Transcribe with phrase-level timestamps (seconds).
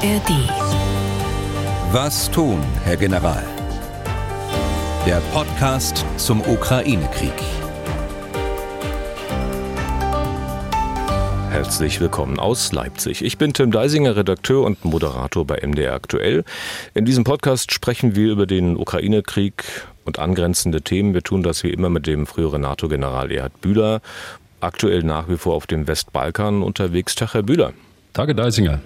[0.00, 0.30] ARD.
[1.90, 3.42] Was tun, Herr General?
[5.04, 7.32] Der Podcast zum Ukraine-Krieg.
[11.50, 13.24] Herzlich willkommen aus Leipzig.
[13.24, 16.44] Ich bin Tim Deisinger, Redakteur und Moderator bei MDR Aktuell.
[16.94, 19.64] In diesem Podcast sprechen wir über den Ukraine-Krieg
[20.04, 21.12] und angrenzende Themen.
[21.12, 24.00] Wir tun das wie immer mit dem früheren NATO-General Erhard Bühler,
[24.60, 27.16] aktuell nach wie vor auf dem Westbalkan unterwegs.
[27.16, 27.72] Tag, Herr Bühler.
[28.12, 28.80] Tage Deisinger.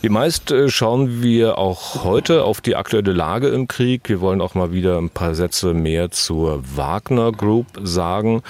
[0.00, 4.08] Wie meist äh, schauen wir auch heute auf die aktuelle Lage im Krieg.
[4.08, 8.42] Wir wollen auch mal wieder ein paar Sätze mehr zur Wagner Group sagen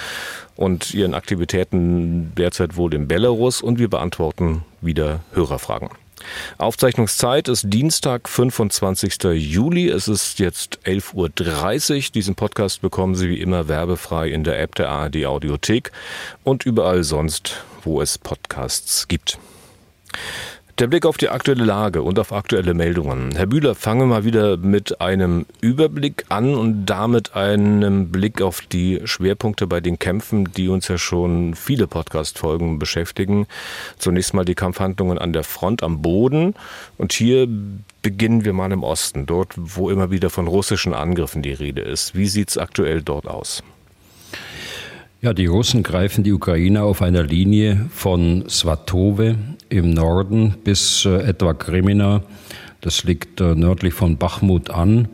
[0.56, 5.90] und ihren Aktivitäten derzeit wohl in Belarus und wir beantworten wieder Hörerfragen.
[6.58, 9.18] Aufzeichnungszeit ist Dienstag, 25.
[9.34, 9.88] Juli.
[9.88, 12.12] Es ist jetzt 11.30 Uhr.
[12.14, 15.92] Diesen Podcast bekommen Sie wie immer werbefrei in der App der ARD Audiothek
[16.42, 19.38] und überall sonst, wo es Podcasts gibt.
[20.80, 23.36] Der Blick auf die aktuelle Lage und auf aktuelle Meldungen.
[23.36, 28.60] Herr Bühler, fangen wir mal wieder mit einem Überblick an und damit einem Blick auf
[28.60, 33.46] die Schwerpunkte bei den Kämpfen, die uns ja schon viele Podcast-Folgen beschäftigen.
[33.98, 36.54] Zunächst mal die Kampfhandlungen an der Front am Boden.
[36.98, 37.46] Und hier
[38.02, 42.16] beginnen wir mal im Osten, dort, wo immer wieder von russischen Angriffen die Rede ist.
[42.16, 43.62] Wie sieht es aktuell dort aus?
[45.24, 49.36] Ja, die Russen greifen die Ukraine auf einer Linie von Svatove
[49.70, 52.20] im Norden bis äh, etwa Kremina.
[52.82, 55.08] Das liegt äh, nördlich von Bachmut an.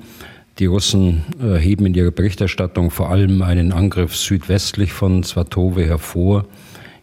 [0.58, 6.44] Die Russen äh, heben in ihrer Berichterstattung vor allem einen Angriff südwestlich von Svatove hervor.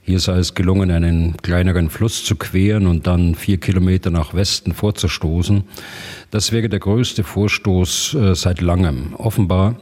[0.02, 4.73] Hier sei es gelungen, einen kleineren Fluss zu queren und dann vier Kilometer nach Westen
[4.73, 5.63] vorzustoßen.
[6.30, 9.13] Das wäre der größte Vorstoß seit langem.
[9.13, 9.78] Offenbar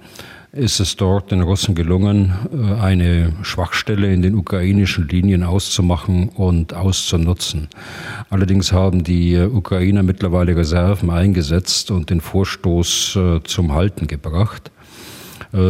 [0.55, 6.73] ist es dort den Russen gelungen, äh, eine Schwachstelle in den ukrainischen Linien auszumachen und
[6.73, 7.67] auszunutzen.
[8.29, 14.71] Allerdings haben die äh, Ukrainer mittlerweile Reserven eingesetzt und den Vorstoß äh, zum Halten gebracht.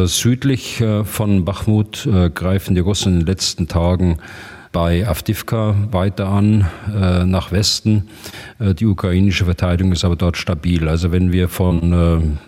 [0.06, 4.18] Südlich von Bachmut greifen die Russen in den letzten Tagen
[4.72, 6.66] bei Avdivka weiter an,
[7.24, 8.08] nach Westen.
[8.58, 10.88] die ukrainische Verteidigung ist aber dort stabil.
[10.88, 12.38] Also wenn wir von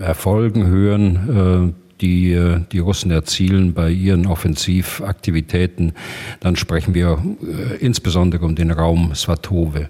[0.00, 5.92] Erfolgen hören, die äh, die Russen erzielen bei ihren Offensivaktivitäten,
[6.40, 9.88] dann sprechen wir äh, insbesondere um den Raum Svatove.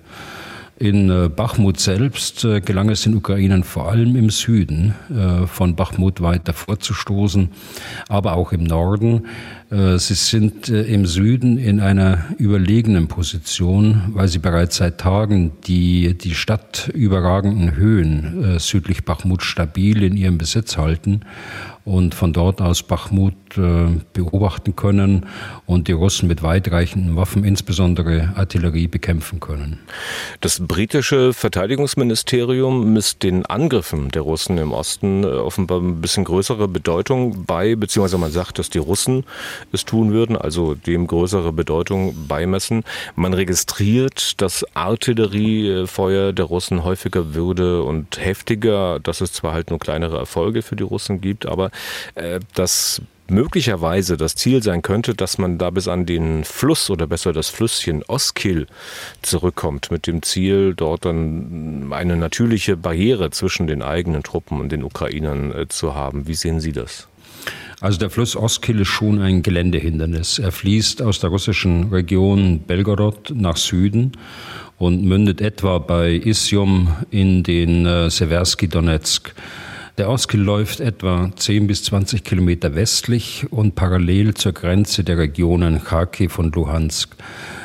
[0.78, 4.94] In äh, Bachmut selbst gelang es den Ukrainern vor allem im Süden
[5.46, 7.48] von Bachmut weiter vorzustoßen,
[8.08, 9.26] aber auch im Norden.
[9.68, 16.36] Sie sind im Süden in einer überlegenen Position, weil sie bereits seit Tagen die die
[16.36, 21.22] Stadt überragenden Höhen südlich Bachmut stabil in ihrem Besitz halten
[21.86, 25.26] und von dort aus Bachmut äh, beobachten können
[25.66, 29.78] und die Russen mit weitreichenden Waffen, insbesondere Artillerie, bekämpfen können.
[30.40, 36.66] Das britische Verteidigungsministerium misst den Angriffen der Russen im Osten äh, offenbar ein bisschen größere
[36.66, 39.24] Bedeutung bei, beziehungsweise man sagt, dass die Russen
[39.72, 42.84] es tun würden, also dem größere Bedeutung beimessen.
[43.14, 49.78] Man registriert, dass Artilleriefeuer der Russen häufiger würde und heftiger, dass es zwar halt nur
[49.78, 51.70] kleinere Erfolge für die Russen gibt, aber
[52.14, 57.06] äh, dass möglicherweise das Ziel sein könnte, dass man da bis an den Fluss oder
[57.06, 58.66] besser das Flüsschen Oskil
[59.22, 64.84] zurückkommt, mit dem Ziel, dort dann eine natürliche Barriere zwischen den eigenen Truppen und den
[64.84, 66.26] Ukrainern äh, zu haben.
[66.26, 67.08] Wie sehen Sie das?
[67.80, 70.38] Also der Fluss Oskil ist schon ein Geländehindernis.
[70.38, 74.12] Er fließt aus der russischen Region Belgorod nach Süden
[74.78, 79.34] und mündet etwa bei Isium in den äh, Seversky Donetsk.
[79.98, 85.82] Der Oskil läuft etwa 10 bis 20 Kilometer westlich und parallel zur Grenze der Regionen
[85.82, 87.16] Kharkiv und Luhansk.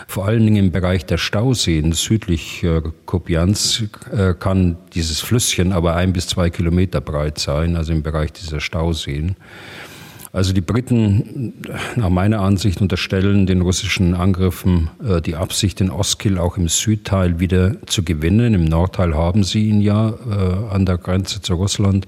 [0.07, 5.95] Vor allen Dingen im Bereich der Stauseen südlich äh, Kupiansk äh, kann dieses Flüsschen aber
[5.95, 9.38] ein bis zwei Kilometer breit sein, also im Bereich dieser Stauseen.
[10.33, 11.53] Also die Briten,
[11.97, 17.41] nach meiner Ansicht, unterstellen den russischen Angriffen äh, die Absicht, den Oskil auch im Südteil
[17.41, 18.53] wieder zu gewinnen.
[18.53, 22.07] Im Nordteil haben sie ihn ja äh, an der Grenze zu Russland,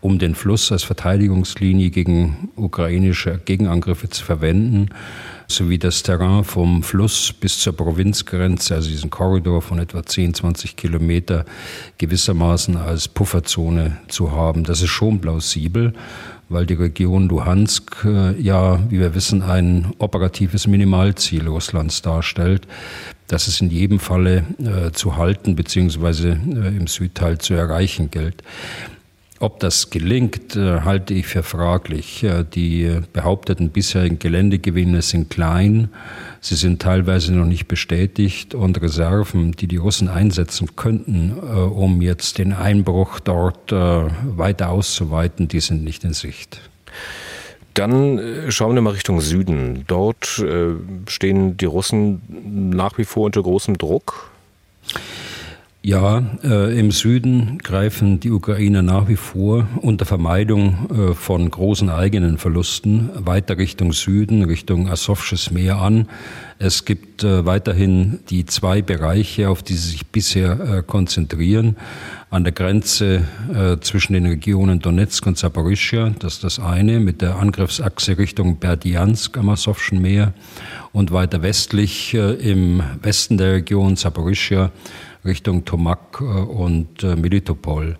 [0.00, 4.90] um den Fluss als Verteidigungslinie gegen ukrainische Gegenangriffe zu verwenden
[5.50, 10.76] sowie das Terrain vom Fluss bis zur Provinzgrenze, also diesen Korridor von etwa 10, 20
[10.76, 11.46] Kilometer
[11.96, 14.64] gewissermaßen als Pufferzone zu haben.
[14.64, 15.94] Das ist schon plausibel
[16.48, 22.66] weil die Region Luhansk äh, ja, wie wir wissen, ein operatives Minimalziel Russlands darstellt,
[23.26, 26.30] das es in jedem Falle äh, zu halten bzw.
[26.30, 28.42] Äh, im Südteil zu erreichen gilt.
[29.40, 32.26] Ob das gelingt, äh, halte ich für fraglich.
[32.54, 35.90] Die behaupteten bisherigen Geländegewinne sind klein,
[36.40, 42.38] sie sind teilweise noch nicht bestätigt und Reserven, die die Russen einsetzen könnten, um jetzt
[42.38, 46.60] den Einbruch dort weiter auszuweiten, die sind nicht in Sicht.
[47.78, 49.84] Dann äh, schauen wir mal Richtung Süden.
[49.86, 50.70] Dort äh,
[51.06, 52.20] stehen die Russen
[52.74, 54.30] nach wie vor unter großem Druck.
[55.80, 61.88] Ja, äh, im Süden greifen die Ukrainer nach wie vor unter Vermeidung äh, von großen
[61.88, 66.08] eigenen Verlusten weiter Richtung Süden, Richtung Asowsches Meer an.
[66.58, 71.76] Es gibt äh, weiterhin die zwei Bereiche, auf die sie sich bisher äh, konzentrieren.
[72.28, 73.22] An der Grenze
[73.54, 78.58] äh, zwischen den Regionen Donetsk und Saporischia, das ist das eine, mit der Angriffsachse Richtung
[78.58, 80.34] Berdiansk am Asowschen Meer
[80.92, 84.72] und weiter westlich äh, im Westen der Region Saporischia
[85.24, 87.98] Richtung Tomak äh, und äh, Melitopol.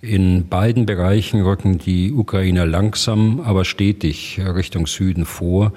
[0.00, 5.72] In beiden Bereichen rücken die Ukrainer langsam, aber stetig Richtung Süden vor.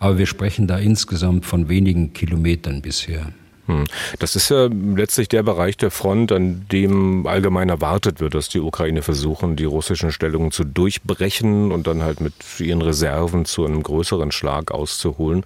[0.00, 3.32] Aber wir sprechen da insgesamt von wenigen Kilometern bisher.
[3.68, 3.84] Hm.
[4.18, 8.60] Das ist ja letztlich der Bereich der Front, an dem allgemein erwartet wird, dass die
[8.60, 13.82] Ukraine versuchen, die russischen Stellungen zu durchbrechen und dann halt mit ihren Reserven zu einem
[13.82, 15.44] größeren Schlag auszuholen.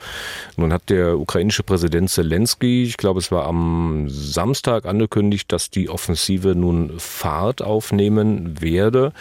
[0.57, 5.91] Nun hat der ukrainische Präsident Zelensky, ich glaube es war am Samstag angekündigt, dass die
[5.91, 9.13] Offensive nun Fahrt aufnehmen werde.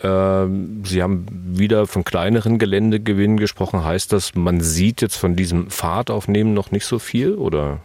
[0.00, 1.26] Ähm, Sie haben
[1.58, 3.84] wieder von kleineren Geländegewinnen gesprochen.
[3.84, 7.80] Heißt das, man sieht jetzt von diesem Fahrtaufnehmen noch nicht so viel, oder?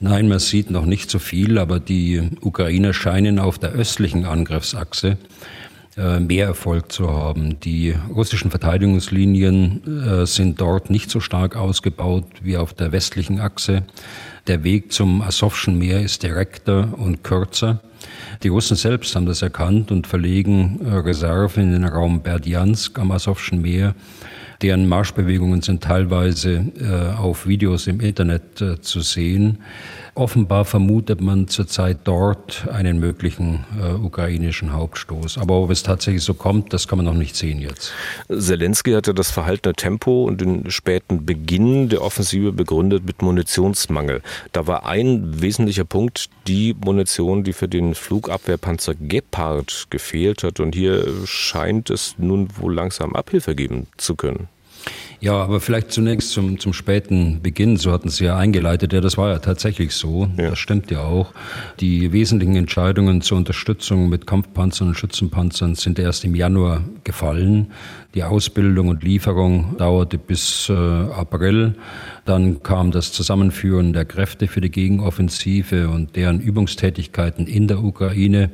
[0.00, 5.18] Nein, man sieht noch nicht so viel, aber die Ukrainer scheinen auf der östlichen Angriffsachse
[5.96, 7.60] äh, mehr Erfolg zu haben.
[7.60, 13.84] Die russischen Verteidigungslinien äh, sind dort nicht so stark ausgebaut wie auf der westlichen Achse.
[14.48, 17.80] Der Weg zum Asowschen Meer ist direkter und kürzer.
[18.42, 23.12] Die Russen selbst haben das erkannt und verlegen äh, Reserven in den Raum Berdiansk am
[23.12, 23.94] Asowschen Meer
[24.62, 29.58] Deren Marschbewegungen sind teilweise äh, auf Videos im Internet äh, zu sehen.
[30.16, 35.38] Offenbar vermutet man zurzeit dort einen möglichen äh, ukrainischen Hauptstoß.
[35.38, 37.92] Aber ob es tatsächlich so kommt, das kann man noch nicht sehen jetzt.
[38.28, 44.22] Zelensky hatte das verhaltene Tempo und den späten Beginn der Offensive begründet mit Munitionsmangel.
[44.52, 50.60] Da war ein wesentlicher Punkt die Munition, die für den Flugabwehrpanzer Gepard gefehlt hat.
[50.60, 54.48] Und hier scheint es nun wohl langsam Abhilfe geben zu können.
[55.24, 59.16] Ja, aber vielleicht zunächst zum, zum späten Beginn, so hatten Sie ja eingeleitet, ja, das
[59.16, 60.50] war ja tatsächlich so, ja.
[60.50, 61.32] das stimmt ja auch.
[61.80, 67.72] Die wesentlichen Entscheidungen zur Unterstützung mit Kampfpanzern und Schützenpanzern sind erst im Januar gefallen.
[68.14, 71.74] Die Ausbildung und Lieferung dauerte bis äh, April.
[72.26, 78.50] Dann kam das Zusammenführen der Kräfte für die Gegenoffensive und deren Übungstätigkeiten in der Ukraine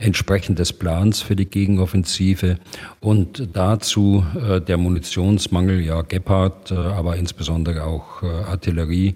[0.00, 2.58] entsprechend des Plans für die Gegenoffensive
[3.00, 9.14] und dazu äh, der Munitionsmangel, ja Gepard, äh, aber insbesondere auch äh, Artillerie.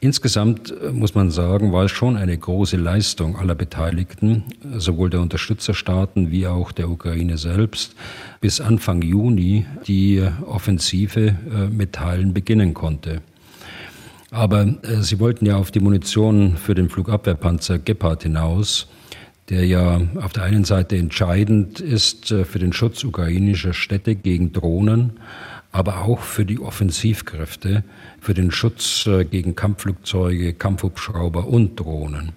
[0.00, 4.44] Insgesamt äh, muss man sagen, war es schon eine große Leistung aller Beteiligten,
[4.76, 7.94] sowohl der Unterstützerstaaten wie auch der Ukraine selbst,
[8.40, 13.20] bis Anfang Juni die Offensive äh, mit Teilen beginnen konnte.
[14.30, 18.88] Aber äh, sie wollten ja auf die Munition für den Flugabwehrpanzer Gepard hinaus
[19.48, 24.52] der ja auf der einen Seite entscheidend ist äh, für den Schutz ukrainischer Städte gegen
[24.52, 25.12] Drohnen,
[25.72, 27.84] aber auch für die Offensivkräfte,
[28.20, 32.32] für den Schutz äh, gegen Kampfflugzeuge, Kampfhubschrauber und Drohnen.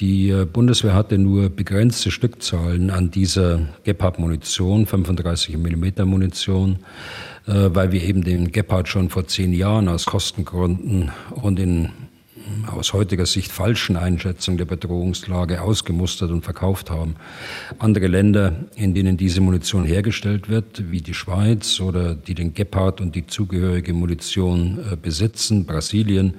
[0.00, 6.80] Die äh, Bundeswehr hatte nur begrenzte Stückzahlen an dieser Gepard-Munition, 35 mm Munition,
[7.48, 11.90] weil wir eben den Gepard schon vor zehn Jahren aus Kostengründen und in
[12.66, 17.16] aus heutiger Sicht falschen Einschätzung der Bedrohungslage ausgemustert und verkauft haben.
[17.78, 23.00] Andere Länder, in denen diese Munition hergestellt wird, wie die Schweiz oder die den Gepard
[23.00, 26.34] und die zugehörige Munition äh, besitzen, Brasilien,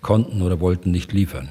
[0.00, 1.48] konnten oder wollten nicht liefern.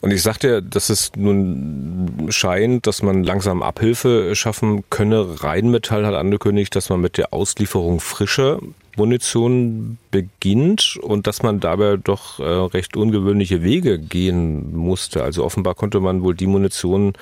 [0.00, 5.42] Und ich sagte, dass es nun scheint, dass man langsam Abhilfe schaffen könne.
[5.42, 8.58] Rheinmetall hat angekündigt, dass man mit der Auslieferung frischer
[8.98, 15.22] Munition beginnt und dass man dabei doch äh, recht ungewöhnliche Wege gehen musste.
[15.22, 17.14] Also offenbar konnte man wohl die Munition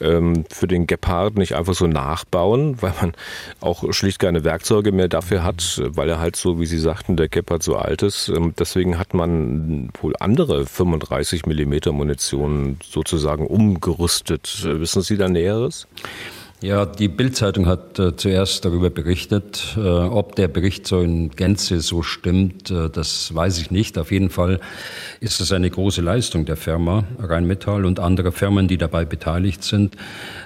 [0.00, 3.12] ähm, für den Gepard nicht einfach so nachbauen, weil man
[3.60, 7.28] auch schlicht keine Werkzeuge mehr dafür hat, weil er halt so, wie Sie sagten, der
[7.28, 8.28] Gepard so alt ist.
[8.28, 14.64] Ähm, deswegen hat man wohl andere 35 Millimeter Munition sozusagen umgerüstet.
[14.64, 15.86] Wissen Sie da Näheres?
[16.62, 19.78] Ja, die Bildzeitung hat äh, zuerst darüber berichtet.
[19.78, 23.96] Äh, ob der Bericht so in Gänze so stimmt, äh, das weiß ich nicht.
[23.96, 24.60] Auf jeden Fall
[25.20, 29.96] ist es eine große Leistung der Firma Rheinmetall und anderer Firmen, die dabei beteiligt sind,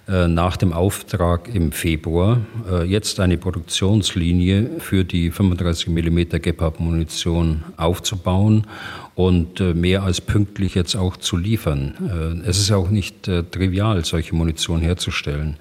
[0.06, 7.64] äh, nach dem Auftrag im Februar äh, jetzt eine Produktionslinie für die 35 mm Gepard-Munition
[7.76, 8.68] aufzubauen
[9.14, 12.42] und äh, mehr als pünktlich jetzt auch zu liefern.
[12.44, 15.56] Äh, es ist auch nicht äh, trivial, solche Munition herzustellen.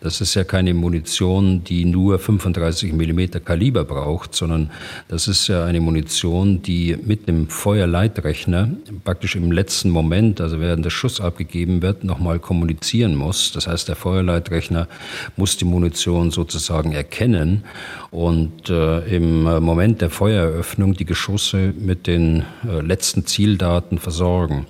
[0.00, 4.70] Das ist ja keine Munition, die nur 35 mm Kaliber braucht, sondern
[5.08, 8.70] das ist ja eine Munition, die mit dem Feuerleitrechner
[9.04, 13.52] praktisch im letzten Moment, also während der Schuss abgegeben wird, nochmal kommunizieren muss.
[13.52, 14.88] Das heißt, der Feuerleitrechner
[15.36, 17.64] muss die Munition sozusagen erkennen
[18.10, 24.66] und im Moment der Feuereröffnung die Geschosse mit den äh, letzten Zieldaten versorgen.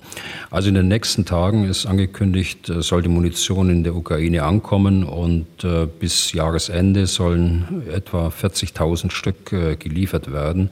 [0.49, 5.03] Also in den nächsten Tagen ist angekündigt, äh, soll die Munition in der Ukraine ankommen
[5.03, 10.71] und äh, bis Jahresende sollen etwa 40.000 Stück äh, geliefert werden.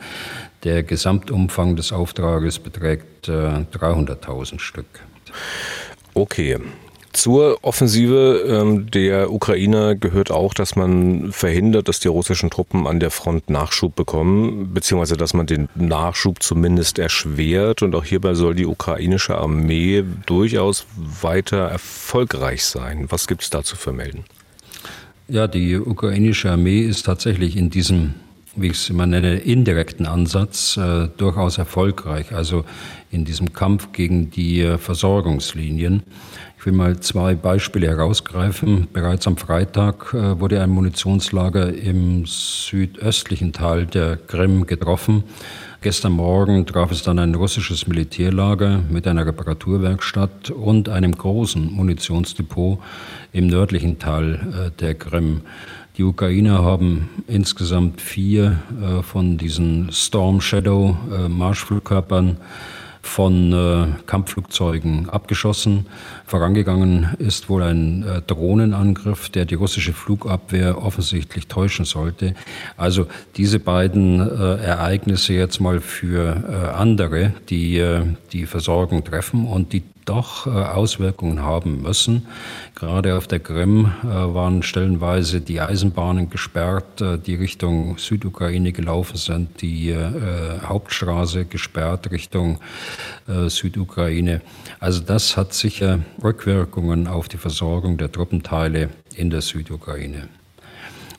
[0.63, 4.85] Der Gesamtumfang des Auftrages beträgt 300.000 Stück.
[6.13, 6.57] Okay,
[7.13, 12.99] zur Offensive ähm, der Ukrainer gehört auch, dass man verhindert, dass die russischen Truppen an
[12.99, 17.81] der Front Nachschub bekommen, beziehungsweise dass man den Nachschub zumindest erschwert.
[17.81, 23.07] Und auch hierbei soll die ukrainische Armee durchaus weiter erfolgreich sein.
[23.09, 24.25] Was gibt es dazu zu vermelden?
[25.27, 28.15] Ja, die ukrainische Armee ist tatsächlich in diesem
[28.55, 32.65] wie ich es immer nenne, indirekten Ansatz äh, durchaus erfolgreich, also
[33.09, 36.03] in diesem Kampf gegen die äh, Versorgungslinien.
[36.63, 38.87] Ich will mal zwei Beispiele herausgreifen.
[38.93, 45.25] Bereits am Freitag äh, wurde ein Munitionslager im südöstlichen Teil der Krim getroffen.
[45.81, 52.79] Gestern Morgen traf es dann ein russisches Militärlager mit einer Reparaturwerkstatt und einem großen Munitionsdepot
[53.33, 55.41] im nördlichen Teil äh, der Krim.
[55.97, 62.37] Die Ukrainer haben insgesamt vier äh, von diesen Storm Shadow Marschflugkörpern
[63.05, 65.87] von Kampfflugzeugen abgeschossen.
[66.33, 72.33] Vorangegangen ist wohl ein äh, Drohnenangriff, der die russische Flugabwehr offensichtlich täuschen sollte.
[72.75, 73.05] Also
[73.37, 79.73] diese beiden äh, Ereignisse jetzt mal für äh, andere, die äh, die Versorgung treffen und
[79.73, 82.25] die doch äh, Auswirkungen haben müssen.
[82.73, 89.61] Gerade auf der Krim äh, waren stellenweise die Eisenbahnen gesperrt, die Richtung Südukraine gelaufen sind,
[89.61, 89.95] die
[90.65, 92.59] Hauptstraße gesperrt Richtung
[93.27, 94.41] Südukraine.
[94.83, 100.27] Also das hat sicher Rückwirkungen auf die Versorgung der Truppenteile in der Südukraine.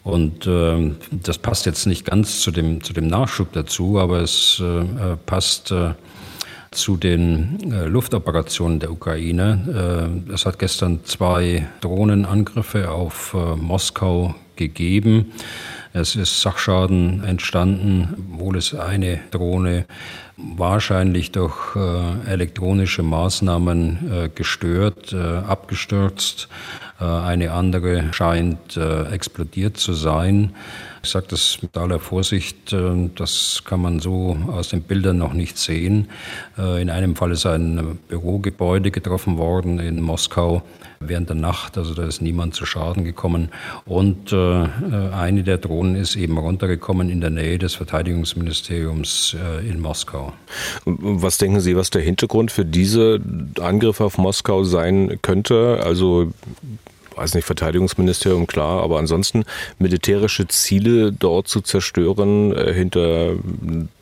[0.02, 4.60] Und äh, das passt jetzt nicht ganz zu dem, zu dem Nachschub dazu, aber es
[4.60, 5.94] äh, passt äh,
[6.72, 10.20] zu den äh, Luftoperationen der Ukraine.
[10.28, 15.32] Äh, es hat gestern zwei Drohnenangriffe auf äh, Moskau gegeben.
[15.96, 19.86] Es ist Sachschaden entstanden, obwohl es eine Drohne
[20.36, 26.48] wahrscheinlich durch äh, elektronische Maßnahmen äh, gestört, äh, abgestürzt.
[26.98, 30.54] eine andere scheint explodiert zu sein.
[31.04, 35.34] Ich sage das mit aller Vorsicht, äh, das kann man so aus den Bildern noch
[35.34, 36.08] nicht sehen.
[36.56, 40.62] Äh, in einem Fall ist ein Bürogebäude getroffen worden in Moskau
[41.00, 43.50] während der Nacht, also da ist niemand zu Schaden gekommen.
[43.84, 44.36] Und äh,
[45.12, 49.36] eine der Drohnen ist eben runtergekommen in der Nähe des Verteidigungsministeriums
[49.68, 50.32] in Moskau.
[50.86, 53.20] Was denken Sie, was der Hintergrund für diese
[53.60, 55.80] Angriffe auf Moskau sein könnte?
[55.84, 56.32] Also
[57.16, 59.44] weiß nicht, Verteidigungsministerium, klar, aber ansonsten
[59.78, 63.34] militärische Ziele dort zu zerstören, äh, hinter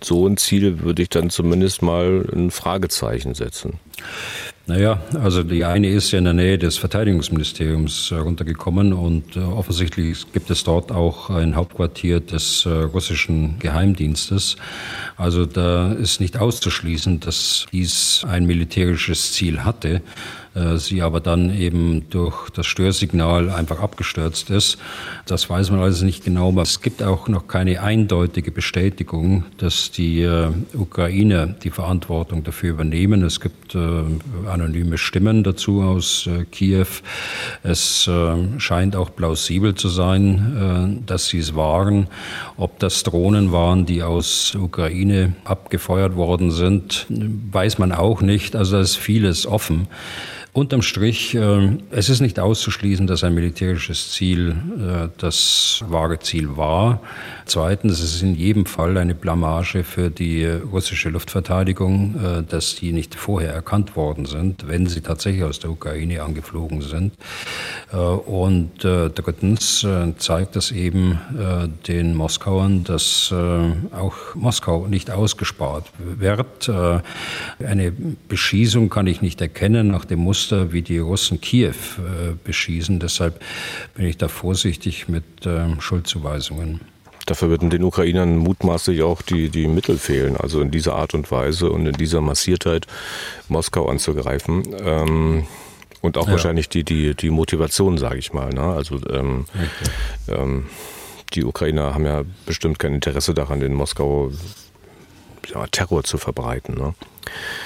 [0.01, 3.79] so ein Ziel würde ich dann zumindest mal ein Fragezeichen setzen.
[4.67, 9.41] Naja, also die eine ist ja in der Nähe des Verteidigungsministeriums äh, runtergekommen und äh,
[9.41, 14.57] offensichtlich gibt es dort auch ein Hauptquartier des russischen Geheimdienstes.
[15.17, 20.01] Also da ist nicht auszuschließen, dass dies ein militärisches Ziel hatte.
[20.55, 24.77] Äh, sie aber dann eben durch das Störsignal einfach abgestürzt ist.
[25.25, 29.91] Das weiß man also nicht genau, aber es gibt auch noch keine eindeutige Bestätigung, dass
[29.93, 33.23] die äh, Ukrainer die Verantwortung dafür übernehmen.
[33.23, 33.79] Es gibt äh,
[34.47, 36.87] anonyme Stimmen dazu aus Kiew.
[37.63, 38.11] Es
[38.59, 42.09] scheint auch plausibel zu sein, dass sie es waren.
[42.57, 48.57] Ob das Drohnen waren, die aus Ukraine abgefeuert worden sind, weiß man auch nicht.
[48.57, 49.89] Also da ist vieles offen.
[50.55, 56.59] Unterm Strich, äh, es ist nicht auszuschließen, dass ein militärisches Ziel äh, das wahre Ziel
[56.59, 57.01] war.
[57.47, 62.93] Zweitens, es ist in jedem Fall eine Blamage für die russische Luftverteidigung, äh, dass die
[62.93, 67.15] nicht vorher erkannt worden sind, wenn sie tatsächlich aus der Ukraine angeflogen sind.
[67.91, 69.87] Äh, und drittens
[70.19, 71.19] zeigt das eben
[71.87, 73.33] den Moskauern, dass
[73.93, 76.69] auch Moskau nicht ausgespart wird.
[76.69, 77.93] Eine
[78.29, 81.75] Beschießung kann ich nicht erkennen nach dem Muster, wie die Russen Kiew
[82.45, 82.99] beschießen.
[82.99, 83.41] Deshalb
[83.95, 85.25] bin ich da vorsichtig mit
[85.79, 86.81] Schuldzuweisungen.
[87.27, 91.31] Dafür würden den Ukrainern mutmaßlich auch die, die Mittel fehlen, also in dieser Art und
[91.31, 92.87] Weise und in dieser Massiertheit
[93.49, 94.65] Moskau anzugreifen.
[94.85, 95.47] Ähm,
[96.01, 96.33] und auch ja.
[96.33, 98.53] wahrscheinlich die, die, die Motivation, sage ich mal.
[98.53, 98.63] Ne?
[98.63, 100.37] Also ähm, okay.
[100.37, 100.67] ähm,
[101.35, 104.33] die Ukrainer haben ja bestimmt kein Interesse daran, den Moskau
[105.55, 106.75] ja, Terror zu verbreiten.
[106.75, 106.95] Ne?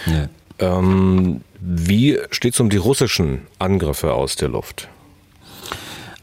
[0.07, 0.29] Ja.
[0.59, 4.89] Ähm, wie steht es um die russischen Angriffe aus der Luft?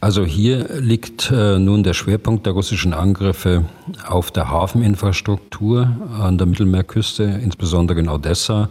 [0.00, 3.64] Also hier liegt äh, nun der Schwerpunkt der russischen Angriffe
[4.06, 8.68] auf der Hafeninfrastruktur an der Mittelmeerküste, insbesondere in Odessa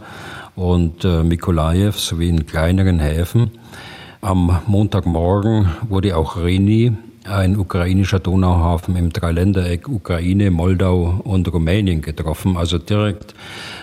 [0.54, 3.50] und äh, Mikolajew sowie in kleineren Häfen.
[4.20, 6.92] Am Montagmorgen wurde auch Reni,
[7.24, 13.34] ein ukrainischer Donauhafen im Dreiländereck Ukraine, Moldau und Rumänien getroffen, also direkt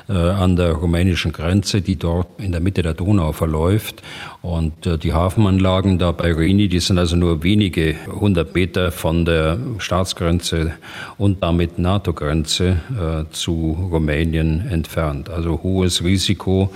[0.07, 4.01] äh, an der rumänischen Grenze, die dort in der Mitte der Donau verläuft.
[4.41, 9.25] Und äh, die Hafenanlagen da bei Rini, die sind also nur wenige hundert Meter von
[9.25, 10.73] der Staatsgrenze
[11.17, 15.29] und damit NATO-Grenze äh, zu Rumänien entfernt.
[15.29, 16.71] Also hohes Risiko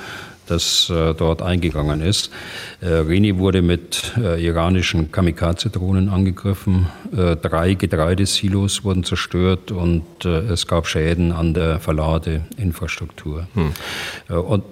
[0.47, 2.31] das äh, dort eingegangen ist.
[2.81, 6.87] Äh, Reni wurde mit äh, iranischen Kamikaze-Drohnen angegriffen.
[7.11, 13.47] Drei Getreidesilos wurden zerstört und es gab Schäden an der Verladeinfrastruktur.
[13.53, 13.71] Hm.
[14.35, 14.63] Und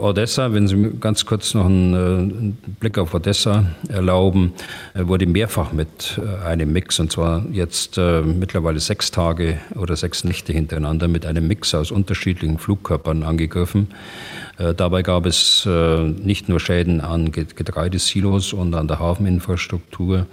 [0.00, 4.52] Odessa, wenn Sie mir ganz kurz noch einen Blick auf Odessa erlauben,
[4.94, 11.08] wurde mehrfach mit einem Mix, und zwar jetzt mittlerweile sechs Tage oder sechs Nächte hintereinander,
[11.08, 13.88] mit einem Mix aus unterschiedlichen Flugkörpern angegriffen.
[14.60, 20.24] Äh, dabei gab es äh, nicht nur Schäden an Getreidesilos und an der Hafeninfrastruktur, äh,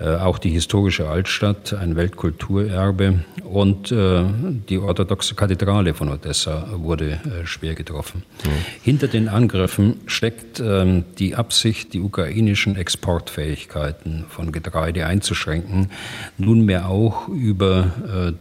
[0.00, 4.22] auch die historische Altstadt, ein Weltkulturerbe und äh,
[4.68, 8.22] die orthodoxe Kathedrale von Odessa wurde äh, schwer getroffen.
[8.44, 8.48] Mhm.
[8.82, 15.90] Hinter den Angriffen steckt ähm, die Absicht, die ukrainischen Exportfähigkeiten von Getreide einzuschränken,
[16.36, 17.90] nunmehr auch über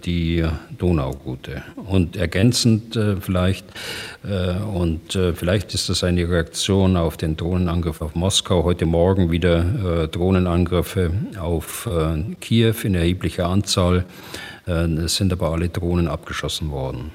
[0.06, 0.46] die
[0.78, 1.64] Donauroute.
[1.76, 3.66] Und ergänzend vielleicht,
[4.74, 11.12] und vielleicht ist das eine Reaktion auf den Drohnenangriff auf Moskau, heute Morgen wieder Drohnenangriffe
[11.40, 11.47] auf
[11.88, 14.05] äh, Kiew in erheblicher Anzahl.
[14.68, 17.12] Äh, es sind aber alle Drohnen abgeschossen worden.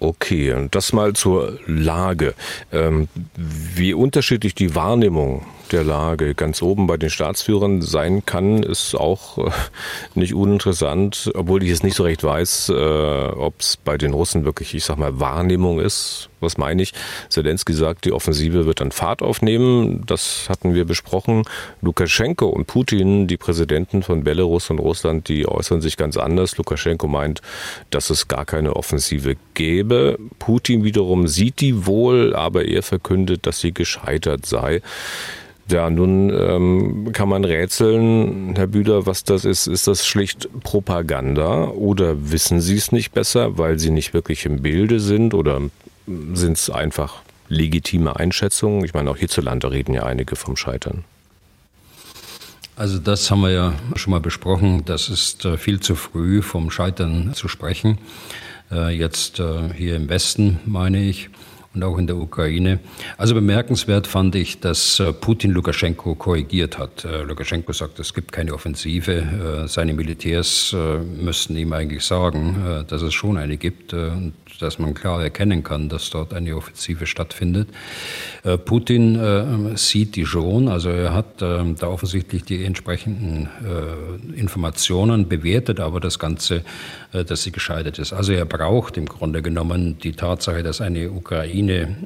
[0.00, 2.34] Okay, das mal zur Lage.
[2.72, 8.94] Ähm, wie unterschiedlich die Wahrnehmung der Lage ganz oben bei den Staatsführern sein kann, ist
[8.94, 9.50] auch äh,
[10.14, 14.44] nicht uninteressant, obwohl ich es nicht so recht weiß, äh, ob es bei den Russen
[14.44, 16.30] wirklich, ich sag mal, Wahrnehmung ist.
[16.40, 16.92] Was meine ich?
[17.28, 20.04] Zelensky sagt, die Offensive wird dann Fahrt aufnehmen.
[20.06, 21.42] Das hatten wir besprochen.
[21.82, 26.56] Lukaschenko und Putin, die Präsidenten von Belarus und Russland, die äußern sich ganz anders.
[26.56, 27.42] Lukaschenko meint,
[27.90, 30.18] dass es gar keine Offensive gäbe.
[30.38, 34.80] Putin wiederum sieht die wohl, aber er verkündet, dass sie gescheitert sei.
[35.70, 39.66] Ja, nun ähm, kann man rätseln, Herr Büder, was das ist.
[39.66, 44.62] Ist das schlicht Propaganda oder wissen Sie es nicht besser, weil Sie nicht wirklich im
[44.62, 45.60] Bilde sind oder
[46.32, 47.16] sind es einfach
[47.48, 48.82] legitime Einschätzungen?
[48.84, 51.04] Ich meine, auch hierzulande reden ja einige vom Scheitern.
[52.74, 54.84] Also das haben wir ja schon mal besprochen.
[54.86, 57.98] Das ist äh, viel zu früh vom Scheitern zu sprechen.
[58.70, 61.28] Äh, jetzt äh, hier im Westen meine ich
[61.74, 62.80] und auch in der Ukraine.
[63.16, 67.04] Also bemerkenswert fand ich, dass äh, Putin Lukaschenko korrigiert hat.
[67.04, 69.12] Äh, Lukaschenko sagt, es gibt keine Offensive.
[69.12, 70.74] Äh, seine Militärs
[71.20, 75.88] müssten ihm eigentlich sagen, dass es schon eine gibt und dass man klar erkennen kann,
[75.88, 77.68] dass dort eine Offensive stattfindet.
[78.64, 83.48] Putin sieht die schon, also er hat da offensichtlich die entsprechenden
[84.34, 86.62] Informationen bewertet, aber das Ganze,
[87.12, 88.12] dass sie gescheitert ist.
[88.12, 91.96] Also er braucht im Grunde genommen die Tatsache, dass eine Ukraine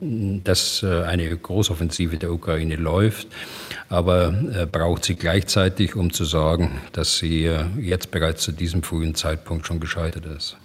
[0.45, 3.29] dass äh, eine Großoffensive der Ukraine läuft,
[3.89, 8.83] aber äh, braucht sie gleichzeitig, um zu sagen, dass sie äh, jetzt bereits zu diesem
[8.83, 10.57] frühen Zeitpunkt schon gescheitert ist.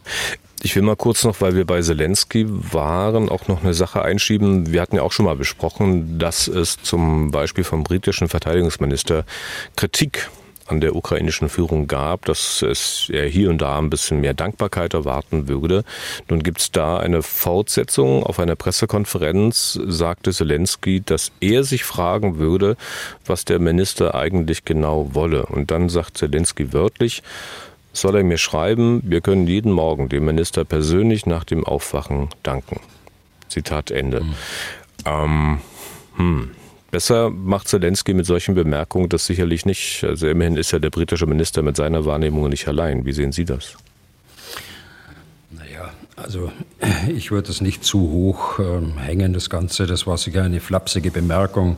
[0.64, 4.72] Ich will mal kurz noch, weil wir bei Zelensky waren, auch noch eine Sache einschieben.
[4.72, 9.24] Wir hatten ja auch schon mal besprochen, dass es zum Beispiel vom britischen Verteidigungsminister
[9.76, 10.30] Kritik
[10.68, 14.94] an der ukrainischen Führung gab, dass es er hier und da ein bisschen mehr Dankbarkeit
[14.94, 15.84] erwarten würde.
[16.28, 18.24] Nun gibt es da eine Fortsetzung.
[18.24, 22.76] Auf einer Pressekonferenz sagte Zelensky, dass er sich fragen würde,
[23.26, 25.46] was der Minister eigentlich genau wolle.
[25.46, 27.24] Und dann sagt Zelensky wörtlich,
[28.02, 32.80] soll er mir schreiben, wir können jeden Morgen dem Minister persönlich nach dem Aufwachen danken.
[33.48, 34.22] Zitat Ende.
[34.22, 34.34] Mhm.
[35.06, 35.60] Ähm,
[36.16, 36.52] hm.
[36.92, 40.04] Besser macht Zelensky mit solchen Bemerkungen das sicherlich nicht.
[40.04, 43.06] Also immerhin ist ja der britische Minister mit seiner Wahrnehmung nicht allein.
[43.06, 43.78] Wie sehen Sie das?
[46.18, 46.52] Also
[47.16, 49.86] ich würde es nicht zu hoch äh, hängen, das Ganze.
[49.86, 51.78] Das war sicher eine flapsige Bemerkung,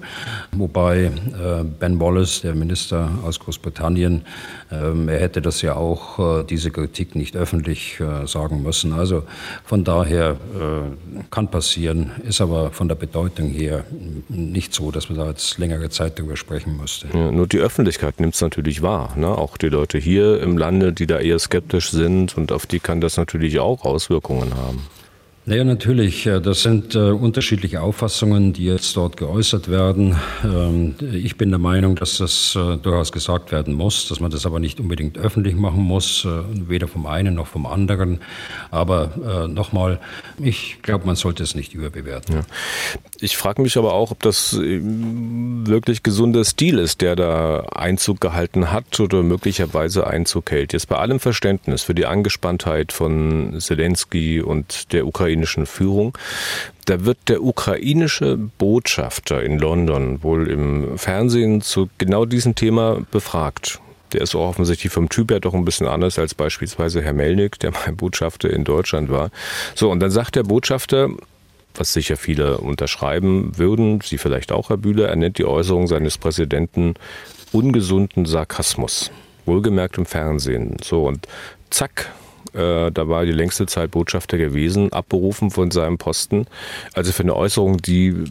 [0.53, 4.23] wobei äh, Ben Wallace, der Minister aus Großbritannien,
[4.71, 8.93] äh, er hätte das ja auch, äh, diese Kritik nicht öffentlich äh, sagen müssen.
[8.93, 9.23] Also
[9.63, 13.86] von daher äh, kann passieren, ist aber von der Bedeutung her
[14.27, 17.08] nicht so, dass man da jetzt längere Zeit darüber sprechen müsste.
[17.13, 19.13] Ja, nur die Öffentlichkeit nimmt es natürlich wahr.
[19.15, 19.27] Ne?
[19.27, 23.01] Auch die Leute hier im Lande, die da eher skeptisch sind und auf die kann
[23.01, 24.82] das natürlich auch Auswirkungen haben.
[25.49, 26.27] Naja, natürlich.
[26.27, 30.15] Äh, das sind äh, unterschiedliche Auffassungen, die jetzt dort geäußert werden.
[30.43, 34.45] Ähm, ich bin der Meinung, dass das äh, durchaus gesagt werden muss, dass man das
[34.45, 36.29] aber nicht unbedingt öffentlich machen muss, äh,
[36.69, 38.19] weder vom einen noch vom anderen.
[38.69, 39.99] Aber äh, nochmal,
[40.38, 42.35] ich glaube, man sollte es nicht überbewerten.
[42.35, 42.41] Ja.
[43.19, 48.21] Ich frage mich aber auch, ob das äh, wirklich gesunder Stil ist, der da Einzug
[48.21, 50.73] gehalten hat oder möglicherweise Einzug hält.
[50.73, 56.17] Jetzt bei allem Verständnis für die Angespanntheit von Zelensky und der Ukraine ukrainischen Führung.
[56.86, 63.80] Da wird der ukrainische Botschafter in London wohl im Fernsehen zu genau diesem Thema befragt.
[64.12, 67.60] Der ist auch offensichtlich vom Typ her doch ein bisschen anders als beispielsweise Herr Melnick,
[67.60, 69.30] der mein Botschafter in Deutschland war.
[69.75, 71.10] So, und dann sagt der Botschafter,
[71.75, 76.17] was sicher viele unterschreiben würden, Sie vielleicht auch, Herr Bühler, er nennt die Äußerung seines
[76.17, 76.95] Präsidenten
[77.52, 79.12] ungesunden Sarkasmus.
[79.45, 80.78] Wohlgemerkt im Fernsehen.
[80.84, 81.28] So, und
[81.69, 82.12] zack,
[82.53, 86.47] äh, da war die längste Zeit Botschafter gewesen, abberufen von seinem Posten.
[86.93, 88.25] Also für eine Äußerung, die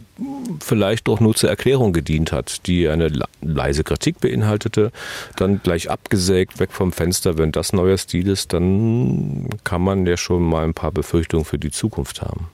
[0.59, 4.91] vielleicht doch nur zur Erklärung gedient hat, die eine leise Kritik beinhaltete,
[5.35, 7.37] dann gleich abgesägt, weg vom Fenster.
[7.37, 11.57] Wenn das neuer Stil ist, dann kann man ja schon mal ein paar Befürchtungen für
[11.57, 12.49] die Zukunft haben.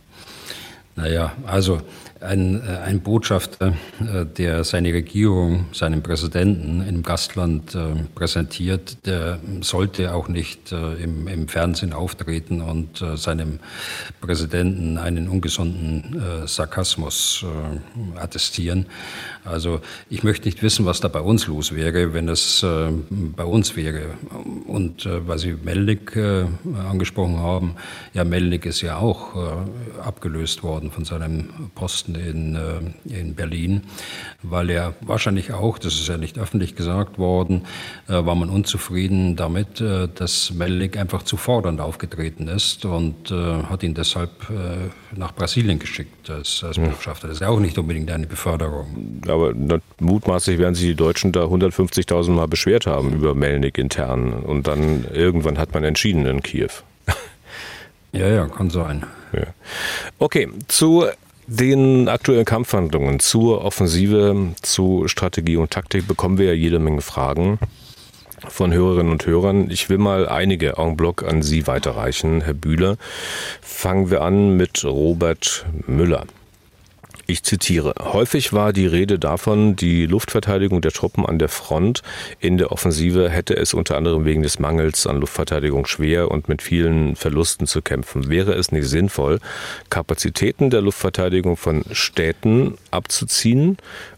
[0.96, 1.82] Naja, also
[2.26, 9.40] ein, äh, ein Botschafter, äh, der seine Regierung, seinen Präsidenten im Gastland äh, präsentiert, der
[9.62, 13.60] sollte auch nicht im, im Fernsehen auftreten und seinem
[14.22, 17.46] Präsidenten einen ungesunden Sarkasmus
[18.16, 18.86] attestieren.
[19.44, 22.66] Also ich möchte nicht wissen, was da bei uns los wäre, wenn es
[23.36, 24.12] bei uns wäre.
[24.66, 27.76] Und weil Sie Melnik angesprochen haben,
[28.14, 29.36] ja, Melnik ist ja auch
[30.04, 33.82] abgelöst worden von seinem Posten in, äh, in Berlin,
[34.44, 37.66] weil er wahrscheinlich auch, das ist ja nicht öffentlich gesagt worden,
[38.08, 43.84] äh, war man unzufrieden damit, äh, dass Melnik einfach zu fordernd aufgetreten ist und hat
[43.84, 44.32] ihn deshalb
[45.16, 47.28] nach Brasilien geschickt als, als Botschafter.
[47.28, 49.22] Das ist ja auch nicht unbedingt eine Beförderung.
[49.28, 49.54] Aber
[50.00, 55.06] mutmaßlich werden sich die Deutschen da 150.000 Mal beschwert haben über Melnik intern und dann
[55.14, 56.70] irgendwann hat man entschieden in Kiew.
[58.16, 59.04] Ja, ja, kann sein.
[59.34, 59.48] Ja.
[60.20, 61.06] Okay, zu
[61.48, 67.60] den aktuellen Kampfhandlungen zur Offensive, zu Strategie und Taktik bekommen wir ja jede Menge Fragen
[68.48, 69.70] von Hörerinnen und Hörern.
[69.70, 72.98] Ich will mal einige en bloc an Sie weiterreichen, Herr Bühler.
[73.62, 76.26] Fangen wir an mit Robert Müller.
[77.28, 77.96] Ich zitiere.
[78.00, 82.04] Häufig war die Rede davon, die Luftverteidigung der Truppen an der Front
[82.40, 86.62] in der Offensive hätte es unter anderem wegen des Mangels an Luftverteidigung schwer und mit
[86.62, 88.30] vielen Verlusten zu kämpfen.
[88.30, 89.40] Wäre es nicht sinnvoll,
[89.90, 93.78] Kapazitäten der Luftverteidigung von Städten abzuziehen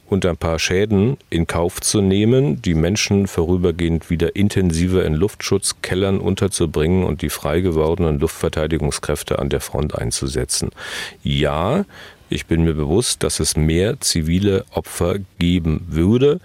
[0.10, 6.20] und ein paar Schäden in Kauf zu nehmen, die Menschen vorübergehend wieder intensiver in Luftschutzkellern
[6.20, 10.70] unterzubringen und die frei gewordenen Luftverteidigungskräfte an der Front einzusetzen.
[11.24, 11.86] Ja,
[12.30, 16.40] ich bin mir bewusst, dass es mehr zivile Opfer geben würde,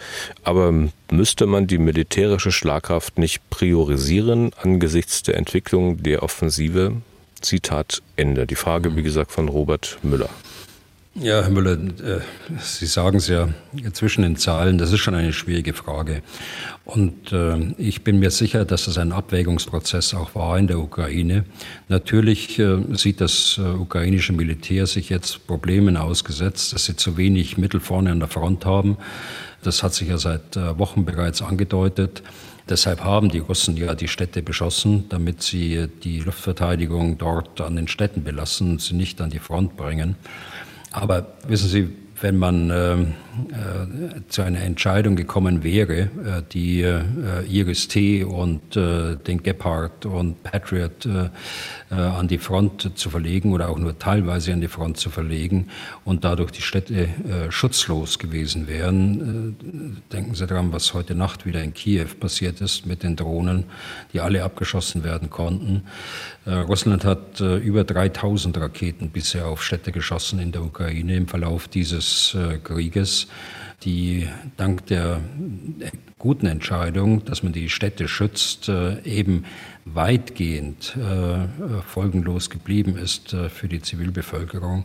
[0.45, 0.73] aber
[1.11, 6.93] müsste man die militärische Schlagkraft nicht priorisieren angesichts der Entwicklung der Offensive?
[7.41, 8.47] Zitat Ende.
[8.47, 10.31] Die Frage, wie gesagt, von Robert Müller.
[11.15, 12.21] Ja, Herr Müller, äh,
[12.59, 13.47] Sie sagen es ja
[13.93, 16.23] zwischen den Zahlen, das ist schon eine schwierige Frage.
[16.87, 21.45] Und äh, ich bin mir sicher, dass das ein Abwägungsprozess auch war in der Ukraine.
[21.89, 27.81] Natürlich äh, sieht das ukrainische Militär sich jetzt Problemen ausgesetzt, dass sie zu wenig Mittel
[27.81, 28.97] vorne an der Front haben.
[29.63, 32.23] Das hat sich ja seit Wochen bereits angedeutet.
[32.69, 37.87] Deshalb haben die Russen ja die Städte beschossen, damit sie die Luftverteidigung dort an den
[37.87, 40.17] Städten belassen und sie nicht an die Front bringen.
[40.93, 41.89] Aber wissen Sie,
[42.21, 42.97] wenn man äh,
[44.29, 46.09] zu einer Entscheidung gekommen wäre, äh,
[46.53, 47.03] die äh,
[47.49, 48.25] Iris T.
[48.25, 51.31] und äh, den Gephardt und Patriot äh,
[51.91, 55.69] äh, an die Front zu verlegen oder auch nur teilweise an die Front zu verlegen
[56.05, 57.09] und dadurch die Städte
[57.51, 59.57] schutzlos gewesen wären.
[60.13, 63.65] denken Sie daran, was heute Nacht wieder in Kiew passiert ist mit den Drohnen,
[64.13, 65.83] die alle abgeschossen werden konnten.
[66.47, 72.37] Russland hat über 3000 Raketen bisher auf Städte geschossen in der Ukraine im Verlauf dieses
[72.65, 73.22] Krieges
[73.85, 75.21] die dank der
[76.23, 79.45] guten Entscheidung, dass man die Städte schützt, äh, eben
[79.85, 84.85] weitgehend äh, folgenlos geblieben ist äh, für die Zivilbevölkerung.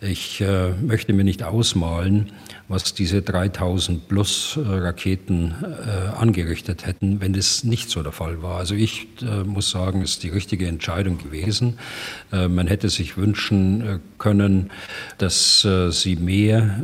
[0.00, 0.42] Ich
[0.80, 2.32] möchte mir nicht ausmalen,
[2.66, 5.54] was diese 3000 plus Raketen
[6.18, 8.58] angerichtet hätten, wenn das nicht so der Fall war.
[8.58, 9.06] Also ich
[9.46, 11.78] muss sagen, es ist die richtige Entscheidung gewesen.
[12.32, 14.70] Man hätte sich wünschen können,
[15.18, 16.80] dass sie mehr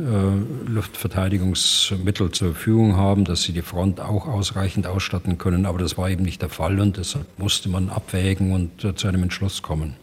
[0.65, 5.65] Luftverteidigungsmittel zur Verfügung haben, dass sie die Front Front auch ausreichend ausstatten können.
[5.65, 9.07] Aber das war eben nicht der Fall und deshalb musste man abwägen und äh, zu
[9.07, 9.95] einem Entschluss kommen.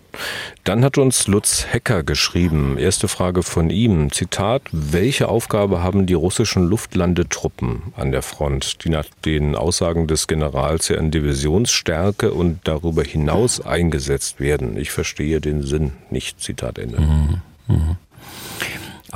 [0.64, 2.78] Dann hat uns Lutz Hecker geschrieben.
[2.78, 4.10] Erste Frage von ihm.
[4.10, 4.62] Zitat.
[4.72, 10.88] Welche Aufgabe haben die russischen Luftlandetruppen an der Front, die nach den Aussagen des Generals
[10.88, 14.78] ja in Divisionsstärke und darüber hinaus eingesetzt werden?
[14.78, 16.40] Ich verstehe den Sinn nicht.
[16.40, 16.98] Zitat Ende.
[16.98, 17.42] Mhm.
[17.68, 17.96] Mhm.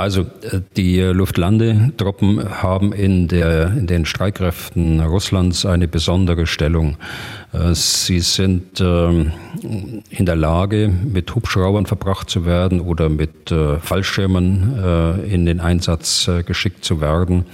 [0.01, 6.97] Also äh, die Luftlandetruppen haben in, der, in den Streitkräften Russlands eine besondere Stellung.
[7.53, 9.33] Äh, sie sind ähm,
[10.09, 16.31] in der Lage, mit Hubschraubern verbracht zu werden oder mit äh, Fallschirmen in den Einsatz
[16.47, 17.45] geschickt zu werden.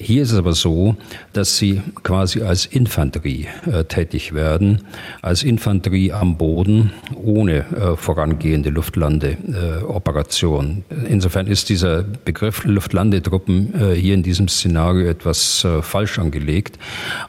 [0.00, 0.94] Hier ist es aber so,
[1.32, 4.82] dass sie quasi als Infanterie äh, tätig werden,
[5.22, 10.84] als Infanterie am Boden ohne äh, vorangehende Luftlandeoperation.
[10.88, 16.78] Äh, Insofern ist dieser Begriff Luftlandetruppen äh, hier in diesem Szenario etwas äh, falsch angelegt.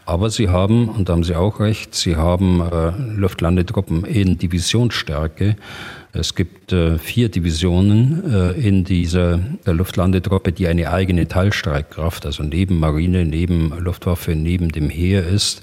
[0.05, 5.55] Aber sie haben, und da haben Sie auch recht, sie haben äh, Luftlandetruppen in Divisionsstärke
[6.11, 12.79] es gibt äh, vier Divisionen äh, in dieser Luftlandetruppe, die eine eigene Teilstreitkraft, also neben
[12.79, 15.61] Marine, neben Luftwaffe, neben dem Heer ist.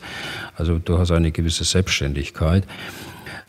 [0.55, 2.65] Also durchaus eine gewisse Selbstständigkeit.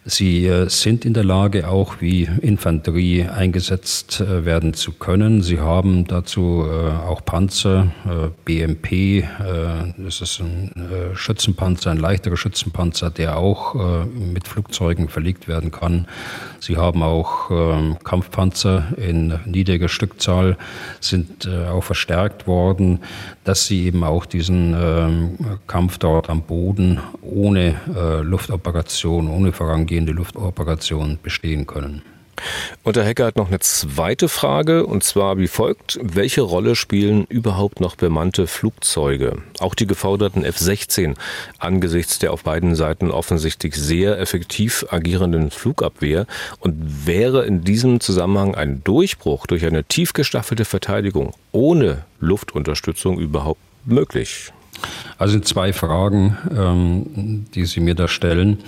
[0.10, 5.41] Sie äh, sind in der Lage, auch wie Infanterie eingesetzt äh, werden zu können.
[5.41, 7.91] Sie haben dazu äh, auch Panzer,
[8.46, 9.26] BMP,
[9.98, 10.72] das ist ein
[11.13, 16.08] Schützenpanzer, ein leichterer Schützenpanzer, der auch mit Flugzeugen verlegt werden kann.
[16.60, 20.58] Sie haben auch ähm, Kampfpanzer in niedriger Stückzahl,
[21.02, 23.00] sind auch verstärkt worden,
[23.43, 27.75] dass sie eben auch diesen ähm, Kampf dort am Boden ohne
[28.23, 32.01] Luftoperation, ohne Vorangehen vorübergehende Luftoperationen bestehen können.
[32.83, 35.97] Und der Hacker hat noch eine zweite Frage, und zwar wie folgt.
[36.03, 39.41] Welche Rolle spielen überhaupt noch bemannte Flugzeuge?
[39.59, 41.15] Auch die geforderten F-16
[41.57, 46.27] angesichts der auf beiden Seiten offensichtlich sehr effektiv agierenden Flugabwehr
[46.59, 53.61] und wäre in diesem Zusammenhang ein Durchbruch durch eine tief gestaffelte Verteidigung ohne Luftunterstützung überhaupt
[53.85, 54.51] möglich?
[55.17, 58.59] Also zwei Fragen, ähm, die Sie mir da stellen.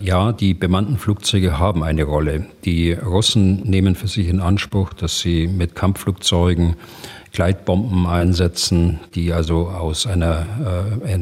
[0.00, 2.46] Ja, die bemannten Flugzeuge haben eine Rolle.
[2.64, 6.76] Die Russen nehmen für sich in Anspruch, dass sie mit Kampfflugzeugen
[7.32, 11.12] Gleitbomben einsetzen, die also aus einer äh,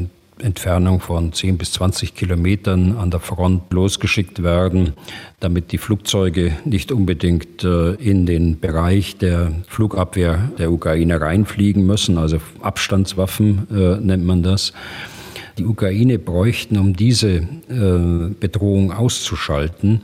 [0.41, 4.93] Entfernung von 10 bis 20 Kilometern an der Front losgeschickt werden,
[5.39, 12.17] damit die Flugzeuge nicht unbedingt äh, in den Bereich der Flugabwehr der Ukraine reinfliegen müssen,
[12.17, 14.73] also Abstandswaffen äh, nennt man das.
[15.57, 17.29] Die Ukraine bräuchten, um diese
[17.69, 20.01] äh, Bedrohung auszuschalten,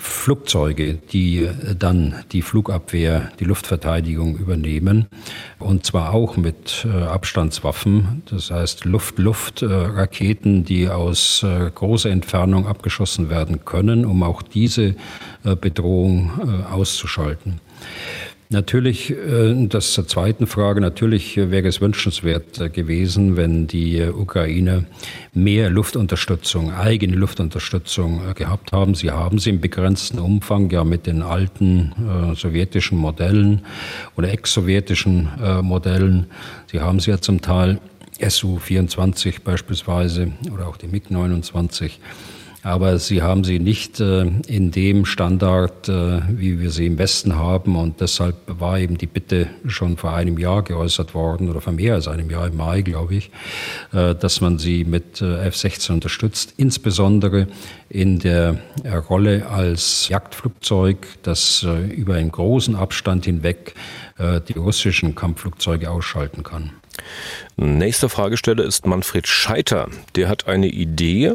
[0.00, 5.06] Flugzeuge, die äh, dann die Flugabwehr, die Luftverteidigung übernehmen.
[5.58, 13.30] Und zwar auch mit äh, Abstandswaffen, das heißt Luft-Luft-Raketen, die aus äh, großer Entfernung abgeschossen
[13.30, 14.94] werden können, um auch diese
[15.42, 17.60] Bedrohung auszuschalten.
[18.50, 24.84] Natürlich, äh, das zur zweiten Frage, natürlich wäre es wünschenswert äh, gewesen, wenn die Ukrainer
[25.34, 28.94] mehr Luftunterstützung, eigene Luftunterstützung äh, gehabt haben.
[28.94, 31.92] Sie haben sie im begrenzten Umfang ja mit den alten
[32.32, 33.66] äh, sowjetischen Modellen
[34.16, 36.26] oder ex-sowjetischen äh, Modellen.
[36.70, 37.78] Sie haben sie ja zum Teil
[38.18, 41.90] Su-24 beispielsweise oder auch die MiG-29.
[42.62, 47.36] Aber sie haben sie nicht äh, in dem Standard, äh, wie wir sie im Westen
[47.36, 47.76] haben.
[47.76, 51.94] Und deshalb war eben die Bitte schon vor einem Jahr geäußert worden oder vor mehr
[51.94, 53.30] als einem Jahr im Mai, glaube ich,
[53.92, 57.46] äh, dass man sie mit F-16 unterstützt, insbesondere
[57.88, 58.58] in der
[59.08, 63.74] Rolle als Jagdflugzeug, das über einen großen Abstand hinweg
[64.18, 66.72] die russischen Kampfflugzeuge ausschalten kann.
[67.56, 69.88] Nächster Fragesteller ist Manfred Scheiter.
[70.16, 71.34] Der hat eine Idee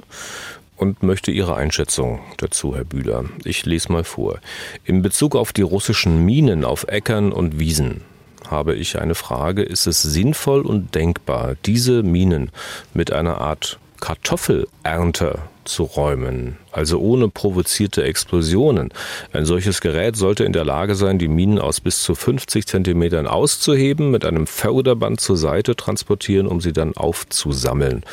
[0.78, 3.26] und möchte Ihre Einschätzung dazu, Herr Bühler.
[3.44, 4.40] Ich lese mal vor.
[4.84, 8.02] In Bezug auf die russischen Minen auf Äckern und Wiesen
[8.50, 9.64] habe ich eine Frage.
[9.64, 12.52] Ist es sinnvoll und denkbar, diese Minen
[12.94, 18.90] mit einer Art Kartoffelernte zu räumen, also ohne provozierte Explosionen.
[19.32, 23.28] Ein solches Gerät sollte in der Lage sein, die Minen aus bis zu 50 Zentimetern
[23.28, 28.04] auszuheben, mit einem Förderband zur Seite transportieren, um sie dann aufzusammeln.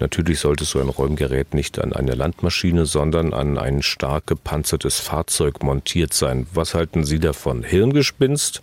[0.00, 5.62] Natürlich sollte so ein Räumgerät nicht an eine Landmaschine, sondern an ein stark gepanzertes Fahrzeug
[5.62, 6.46] montiert sein.
[6.54, 7.62] Was halten Sie davon?
[7.62, 8.62] Hirngespinst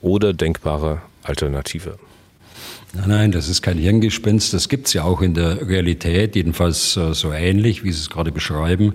[0.00, 1.98] oder denkbare Alternative?
[2.96, 4.54] Nein, nein, das ist kein Hirngespinst.
[4.54, 8.08] Das gibt es ja auch in der Realität, jedenfalls äh, so ähnlich, wie Sie es
[8.08, 8.94] gerade beschreiben.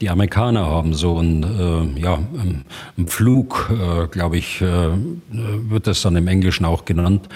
[0.00, 4.88] Die Amerikaner haben so einen, äh, ja, einen Flug, äh, glaube ich, äh,
[5.30, 7.28] wird das dann im Englischen auch genannt,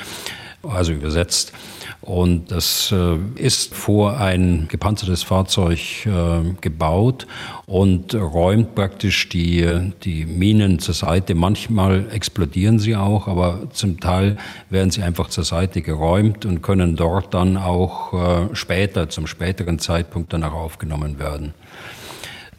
[0.62, 1.53] also übersetzt.
[2.02, 7.26] Und das äh, ist vor ein gepanzertes Fahrzeug äh, gebaut
[7.66, 11.34] und räumt praktisch die, die Minen zur Seite.
[11.34, 14.38] Manchmal explodieren sie auch, aber zum Teil
[14.70, 19.78] werden sie einfach zur Seite geräumt und können dort dann auch äh, später, zum späteren
[19.78, 21.52] Zeitpunkt dann auch aufgenommen werden.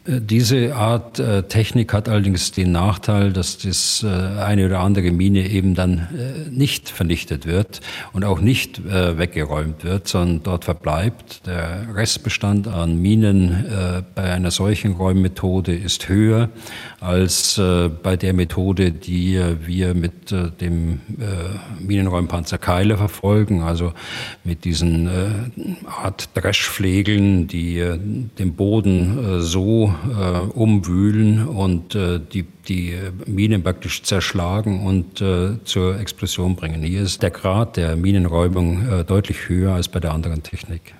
[0.06, 5.10] Äh, diese Art äh, Technik hat allerdings den Nachteil, dass das äh, eine oder andere
[5.10, 7.80] Mine eben dann äh, nicht vernichtet wird
[8.12, 11.46] und auch nicht äh, weggeräumt wird, sondern dort verbleibt.
[11.46, 16.50] Der Restbestand an Minen äh, bei einer solchen Räummethode ist höher
[17.00, 17.60] als
[18.02, 21.00] bei der Methode, die wir mit dem
[21.80, 23.92] Minenräumpanzer Keile verfolgen, also
[24.44, 25.10] mit diesen
[25.84, 27.84] Art Dreschflegeln, die
[28.38, 32.94] den Boden so äh, umwühlen und äh, die, die
[33.26, 36.82] Minen praktisch zerschlagen und äh, zur Explosion bringen.
[36.82, 40.94] Hier ist der Grad der Minenräumung äh, deutlich höher als bei der anderen Technik.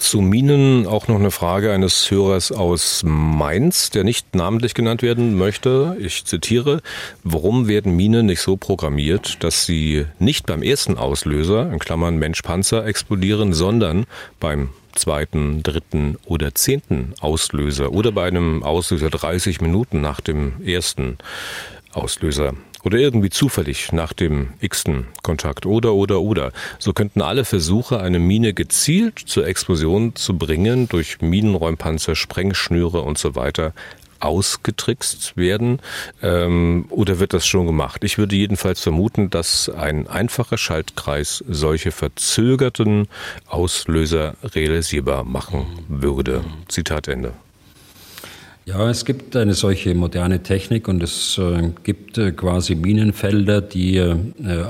[0.00, 5.36] Zu Minen auch noch eine Frage eines Hörers aus Mainz, der nicht namentlich genannt werden
[5.36, 5.94] möchte.
[6.00, 6.80] Ich zitiere,
[7.22, 12.86] warum werden Minen nicht so programmiert, dass sie nicht beim ersten Auslöser, in Klammern Mensch-Panzer,
[12.86, 14.06] explodieren, sondern
[14.40, 21.18] beim zweiten, dritten oder zehnten Auslöser oder bei einem Auslöser 30 Minuten nach dem ersten
[21.92, 22.54] Auslöser
[22.84, 26.52] oder irgendwie zufällig nach dem x-ten Kontakt oder oder oder.
[26.78, 33.18] So könnten alle Versuche, eine Mine gezielt zur Explosion zu bringen, durch Minenräumpanzer, Sprengschnüre und
[33.18, 33.72] so weiter,
[34.20, 35.80] ausgetrickst werden
[36.22, 38.04] ähm, oder wird das schon gemacht?
[38.04, 43.08] Ich würde jedenfalls vermuten, dass ein einfacher Schaltkreis solche verzögerten
[43.46, 46.44] Auslöser realisierbar machen würde.
[46.68, 47.32] Zitat Ende.
[48.66, 53.96] Ja, es gibt eine solche moderne Technik und es äh, gibt äh, quasi Minenfelder, die
[53.96, 54.16] äh,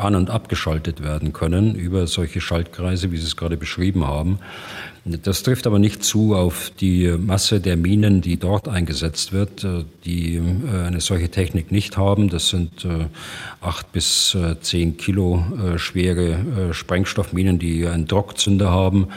[0.01, 4.39] an- und abgeschaltet werden können über solche Schaltkreise, wie Sie es gerade beschrieben haben.
[5.19, 9.85] Das trifft aber nicht zu auf die Masse der Minen, die dort eingesetzt wird, äh,
[10.05, 12.29] die äh, eine solche Technik nicht haben.
[12.29, 13.07] Das sind äh,
[13.61, 15.45] acht bis zehn Kilo
[15.77, 19.09] schwere Sprengstoffminen, die einen Druckzünder haben.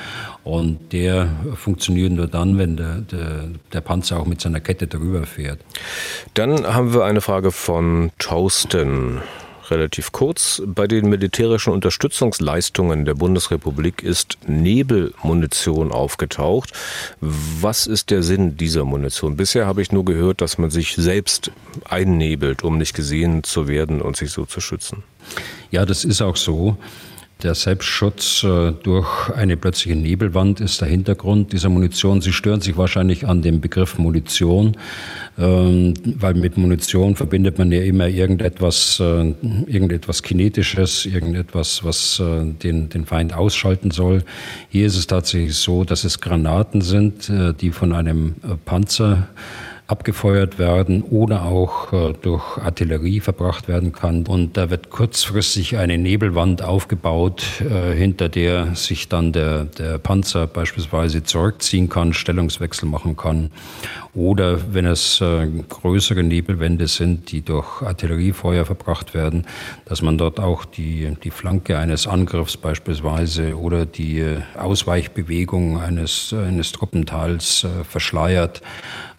[0.43, 5.25] Und der funktioniert nur dann, wenn der, der, der Panzer auch mit seiner Kette drüber
[5.25, 5.59] fährt.
[6.33, 9.21] Dann haben wir eine Frage von Toasten
[9.71, 10.61] relativ kurz.
[10.65, 16.73] Bei den militärischen Unterstützungsleistungen der Bundesrepublik ist Nebelmunition aufgetaucht.
[17.19, 19.37] Was ist der Sinn dieser Munition?
[19.37, 21.51] Bisher habe ich nur gehört, dass man sich selbst
[21.85, 25.03] einnebelt, um nicht gesehen zu werden und sich so zu schützen.
[25.71, 26.77] Ja, das ist auch so.
[27.43, 32.21] Der Selbstschutz äh, durch eine plötzliche Nebelwand ist der Hintergrund dieser Munition.
[32.21, 34.77] Sie stören sich wahrscheinlich an dem Begriff Munition,
[35.37, 39.33] ähm, weil mit Munition verbindet man ja immer irgendetwas, äh,
[39.67, 44.23] irgendetwas Kinetisches, irgendetwas, was äh, den, den Feind ausschalten soll.
[44.69, 49.27] Hier ist es tatsächlich so, dass es Granaten sind, die von einem Panzer
[49.93, 54.25] abgefeuert werden oder auch äh, durch Artillerie verbracht werden kann.
[54.25, 60.47] Und da wird kurzfristig eine Nebelwand aufgebaut, äh, hinter der sich dann der, der Panzer
[60.47, 63.51] beispielsweise zurückziehen kann, Stellungswechsel machen kann.
[64.15, 69.45] Oder wenn es äh, größere Nebelwände sind, die durch Artilleriefeuer verbracht werden,
[69.85, 74.25] dass man dort auch die, die Flanke eines Angriffs beispielsweise oder die
[74.57, 78.61] Ausweichbewegung eines, eines Truppenteils verschleiert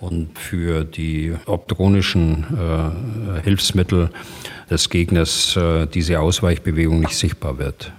[0.05, 4.11] und für die optronischen äh, Hilfsmittel
[4.71, 7.93] des Gegners äh, diese Ausweichbewegung nicht sichtbar wird.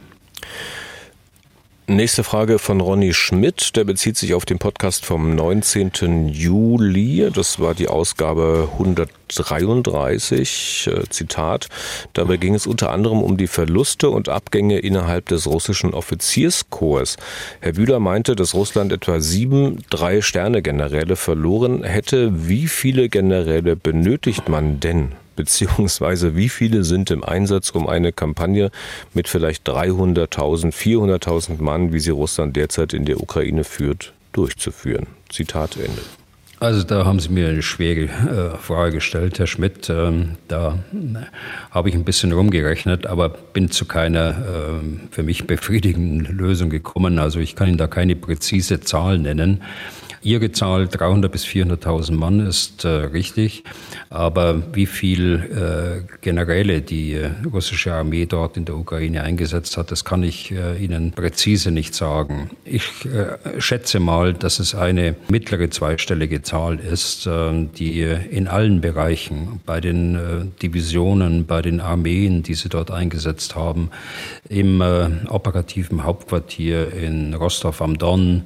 [1.87, 6.29] Nächste Frage von Ronny Schmidt, der bezieht sich auf den Podcast vom 19.
[6.29, 7.29] Juli.
[7.31, 11.69] Das war die Ausgabe 133, äh, Zitat.
[12.13, 17.17] Dabei ging es unter anderem um die Verluste und Abgänge innerhalb des russischen Offizierskorps.
[17.59, 22.49] Herr Bühler meinte, dass Russland etwa sieben Drei-Sterne-Generäle verloren hätte.
[22.49, 25.11] Wie viele Generäle benötigt man denn?
[25.35, 28.71] Beziehungsweise wie viele sind im Einsatz, um eine Kampagne
[29.13, 35.07] mit vielleicht 300.000, 400.000 Mann, wie sie Russland derzeit in der Ukraine führt, durchzuführen.
[35.29, 36.01] Zitat Ende.
[36.59, 39.89] Also da haben Sie mir eine schwere äh, Frage gestellt, Herr Schmidt.
[39.89, 41.17] Ähm, da äh,
[41.69, 47.19] habe ich ein bisschen rumgerechnet, aber bin zu keiner äh, für mich befriedigenden Lösung gekommen.
[47.19, 49.61] Also ich kann Ihnen da keine präzise Zahl nennen.
[50.25, 53.63] Ihre Zahl 300 bis 400.000 Mann ist äh, richtig,
[54.09, 59.91] aber wie viel äh, Generäle die äh, russische Armee dort in der Ukraine eingesetzt hat,
[59.91, 62.49] das kann ich äh, Ihnen präzise nicht sagen.
[62.63, 67.29] Ich äh, schätze mal, dass es eine mittlere zweistellige Zahl ist,
[67.77, 73.91] die in allen Bereichen, bei den Divisionen, bei den Armeen, die sie dort eingesetzt haben,
[74.49, 74.81] im
[75.29, 78.45] operativen Hauptquartier in Rostov am Don,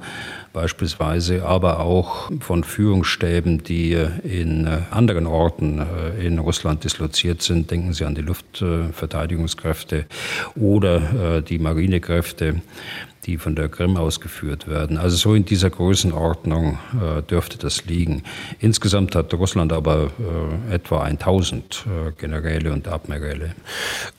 [0.52, 7.70] beispielsweise, aber auch von Führungsstäben, die in äh, anderen Orten äh, in Russland disloziert sind.
[7.70, 10.06] Denken Sie an die Luftverteidigungskräfte
[10.56, 12.62] oder äh, die Marinekräfte
[13.26, 14.96] die von der Krim ausgeführt werden.
[14.96, 18.22] Also so in dieser Größenordnung äh, dürfte das liegen.
[18.60, 20.10] Insgesamt hat Russland aber
[20.70, 23.54] äh, etwa 1000 äh, Generäle und Admiräle.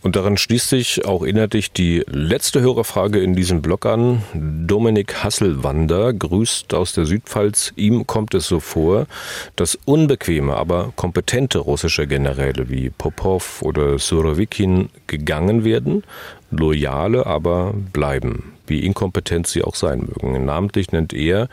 [0.04, 4.22] Und daran schließt sich auch inhaltlich die letzte Hörerfrage in diesem Blog an.
[4.34, 7.74] Dominik Hasselwander grüßt aus der Südpfalz.
[7.76, 9.08] Ihm kommt es so vor,
[9.56, 16.04] dass unbequeme, aber kompetente russische Generäle wie Popov oder Surovikin gegangen werden,
[16.52, 20.46] loyale aber bleiben wie inkompetent sie auch sein mögen.
[20.46, 21.50] Namentlich nennt er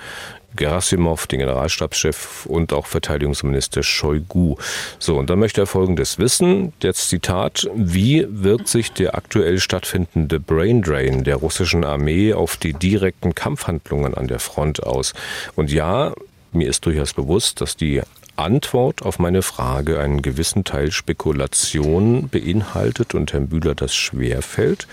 [0.57, 4.57] Gerasimov, den Generalstabschef und auch Verteidigungsminister Shoigu.
[4.99, 6.73] So, und dann möchte er Folgendes wissen.
[6.83, 7.69] Jetzt Zitat.
[7.75, 14.27] Wie wirkt sich der aktuell stattfindende Braindrain der russischen Armee auf die direkten Kampfhandlungen an
[14.27, 15.15] der Front aus?
[15.55, 16.13] Und ja,
[16.53, 18.03] mir ist durchaus bewusst, dass die
[18.39, 24.87] Antwort auf meine Frage einen gewissen Teil Spekulation beinhaltet und Herrn Bühler das schwerfällt.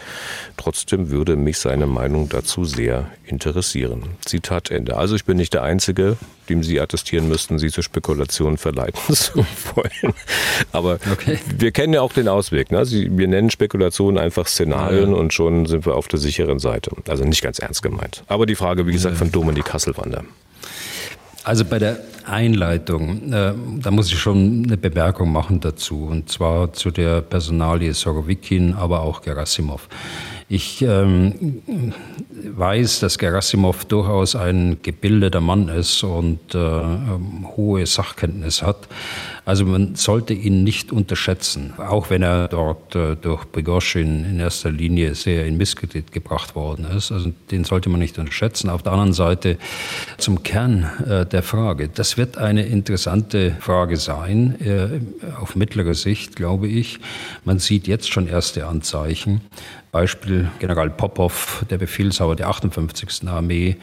[0.57, 4.15] Trotzdem würde mich seine Meinung dazu sehr interessieren.
[4.25, 4.97] Zitat Ende.
[4.97, 6.17] Also ich bin nicht der Einzige,
[6.49, 10.13] dem Sie attestieren müssten, Sie zur Spekulation verleiten zu wollen.
[10.71, 11.37] Aber okay.
[11.57, 12.71] wir kennen ja auch den Ausweg.
[12.71, 12.85] Ne?
[12.85, 15.17] Sie, wir nennen Spekulationen einfach Szenarien ja.
[15.17, 16.91] und schon sind wir auf der sicheren Seite.
[17.07, 18.23] Also nicht ganz ernst gemeint.
[18.27, 20.23] Aber die Frage, wie gesagt, von Dominik Hasselwander.
[21.43, 26.73] Also bei der Einleitung, äh, da muss ich schon eine Bemerkung machen dazu, und zwar
[26.73, 29.87] zu der Personalie Sorowikin, aber auch Gerasimov.
[30.47, 31.63] Ich ähm,
[32.43, 38.87] weiß, dass Gerasimov durchaus ein gebildeter Mann ist und äh, ähm, hohe Sachkenntnis hat.
[39.43, 44.71] Also man sollte ihn nicht unterschätzen, auch wenn er dort äh, durch Prigozhin in erster
[44.71, 47.11] Linie sehr in Misskredit gebracht worden ist.
[47.11, 48.69] Also den sollte man nicht unterschätzen.
[48.69, 49.57] Auf der anderen Seite
[50.17, 51.89] zum Kern äh, der Frage.
[51.89, 54.99] Das wird eine interessante Frage sein, äh,
[55.41, 56.99] auf mittlere Sicht, glaube ich.
[57.45, 59.41] Man sieht jetzt schon erste Anzeichen.
[59.95, 63.27] Beispiel General Popov, der Befehlshaber der 58.
[63.27, 63.77] Armee,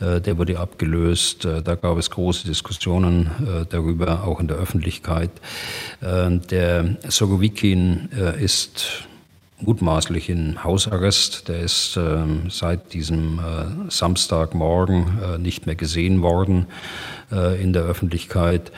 [0.00, 1.44] äh, der wurde abgelöst.
[1.44, 5.30] Äh, da gab es große Diskussionen äh, darüber, auch in der Öffentlichkeit.
[6.00, 8.08] Der Sogowikin
[8.40, 9.04] ist
[9.60, 11.48] mutmaßlich in Hausarrest.
[11.48, 13.40] Der ist ähm, seit diesem
[13.88, 16.66] Samstagmorgen nicht mehr gesehen worden
[17.60, 18.70] in der Öffentlichkeit.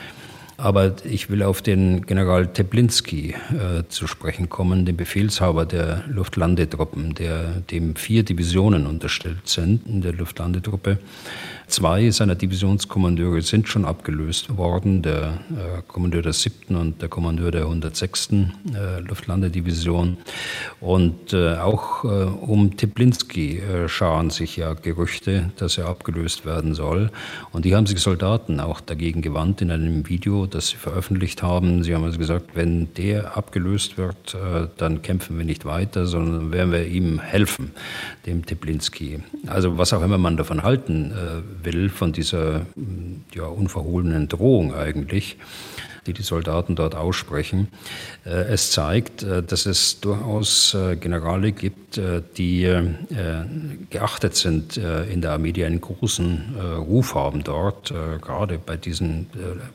[0.59, 7.13] Aber ich will auf den General Teplinski äh, zu sprechen kommen, den Befehlshaber der Luftlandetruppen,
[7.13, 10.97] der dem vier Divisionen unterstellt sind in der Luftlandetruppe.
[11.69, 16.75] Zwei seiner Divisionskommandeure sind schon abgelöst worden, der äh, Kommandeur der 7.
[16.75, 18.29] und der Kommandeur der 106.
[18.31, 20.17] Äh, Luftlandedivision.
[20.81, 26.73] Und äh, auch äh, um Teplinski äh, scharen sich ja Gerüchte, dass er abgelöst werden
[26.73, 27.11] soll.
[27.51, 31.83] Und die haben sich Soldaten auch dagegen gewandt in einem Video, das sie veröffentlicht haben.
[31.83, 36.51] Sie haben also gesagt, wenn der abgelöst wird, äh, dann kämpfen wir nicht weiter, sondern
[36.51, 37.73] werden wir ihm helfen,
[38.25, 39.19] dem Teplinski.
[39.45, 41.13] Also was auch immer man davon halten
[41.63, 42.65] will, von dieser
[43.33, 45.37] ja, unverhohlenen Drohung eigentlich
[46.05, 47.69] die die Soldaten dort aussprechen.
[48.25, 51.99] Äh, es zeigt, äh, dass es durchaus äh, Generale gibt,
[52.37, 52.69] die
[53.89, 57.91] geachtet sind in der Armee, die einen großen Ruf haben dort,
[58.21, 59.25] gerade bei diesen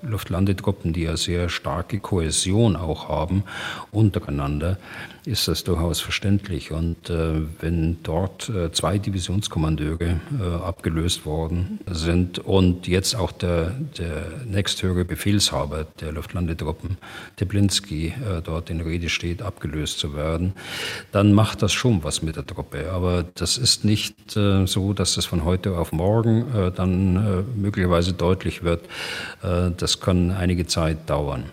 [0.03, 3.43] Luftlandetruppen, die ja sehr starke Kohäsion auch haben
[3.91, 4.79] untereinander
[5.27, 6.71] ist das durchaus verständlich.
[6.71, 10.21] Und wenn dort zwei Divisionskommandeure
[10.63, 16.97] abgelöst worden sind und jetzt auch der, der nächsthöhere Befehlshaber der Luftlandetruppen,
[17.37, 20.53] Teplinski, äh, dort in Rede steht, abgelöst zu werden,
[21.13, 22.91] dann macht das schon was mit der Truppe.
[22.93, 28.13] Aber das ist nicht äh, so, dass das von heute auf morgen äh, dann möglicherweise
[28.13, 28.83] deutlich wird.
[29.41, 31.45] das kann einige Zeit dauern.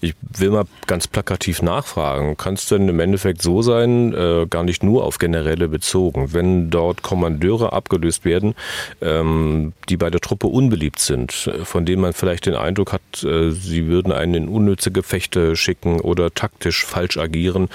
[0.00, 2.36] Ich will mal ganz plakativ nachfragen.
[2.36, 6.70] Kann es denn im Endeffekt so sein, äh, gar nicht nur auf generelle bezogen, wenn
[6.70, 8.54] dort Kommandeure abgelöst werden,
[9.00, 11.32] ähm, die bei der Truppe unbeliebt sind,
[11.64, 16.00] von denen man vielleicht den Eindruck hat, äh, sie würden einen in unnütze Gefechte schicken
[16.00, 17.68] oder taktisch falsch agieren.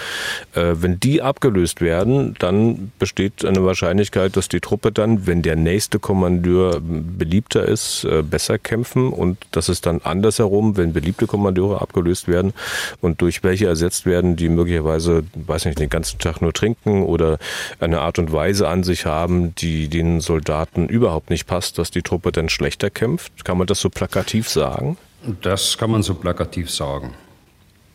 [0.53, 5.55] Äh, wenn die abgelöst werden, dann besteht eine Wahrscheinlichkeit, dass die Truppe dann, wenn der
[5.55, 11.78] nächste Kommandeur beliebter ist, äh, besser kämpfen und dass es dann andersherum, wenn beliebte Kommandeure
[11.81, 12.53] abgelöst werden
[13.01, 17.37] und durch welche ersetzt werden, die möglicherweise, weiß nicht, den ganzen Tag nur trinken oder
[17.79, 22.01] eine Art und Weise an sich haben, die den Soldaten überhaupt nicht passt, dass die
[22.01, 23.45] Truppe dann schlechter kämpft.
[23.45, 24.97] Kann man das so plakativ sagen?
[25.41, 27.13] Das kann man so plakativ sagen.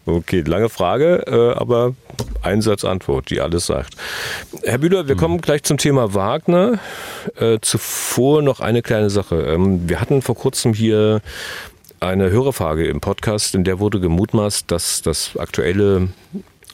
[0.07, 1.95] Okay, lange Frage, äh, aber
[2.43, 3.95] Einsatzantwort, die alles sagt.
[4.63, 6.79] Herr Bühler, wir kommen gleich zum Thema Wagner.
[7.37, 9.37] Äh, zuvor noch eine kleine Sache.
[9.37, 11.23] Ähm, wir hatten vor kurzem hier
[12.05, 16.09] eine Hörerfrage im Podcast, in der wurde gemutmaßt, dass das aktuelle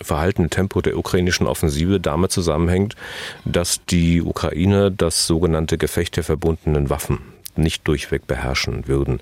[0.03, 2.97] verhaltene Tempo der ukrainischen Offensive damit zusammenhängt,
[3.45, 7.21] dass die Ukrainer das sogenannte Gefecht der verbundenen Waffen
[7.57, 9.21] nicht durchweg beherrschen würden.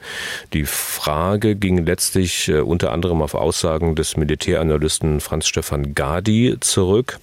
[0.53, 7.19] Die Frage ging letztlich äh, unter anderem auf Aussagen des Militäranalysten Franz Stefan Gadi zurück.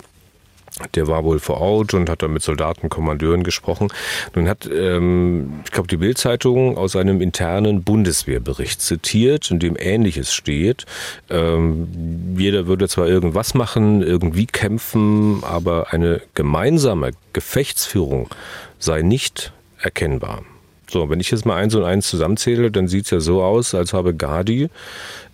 [0.94, 3.88] Der war wohl vor Ort und hat dann mit Soldaten, Kommandeuren gesprochen.
[4.36, 10.34] Nun hat, ähm, ich glaube, die Bildzeitung aus einem internen Bundeswehrbericht zitiert, in dem Ähnliches
[10.34, 10.86] steht.
[11.30, 18.30] Ähm, jeder würde zwar irgendwas machen, irgendwie kämpfen, aber eine gemeinsame Gefechtsführung
[18.78, 20.44] sei nicht erkennbar.
[20.90, 23.74] So, wenn ich jetzt mal eins und eins zusammenzähle, dann sieht es ja so aus,
[23.74, 24.70] als habe Gadi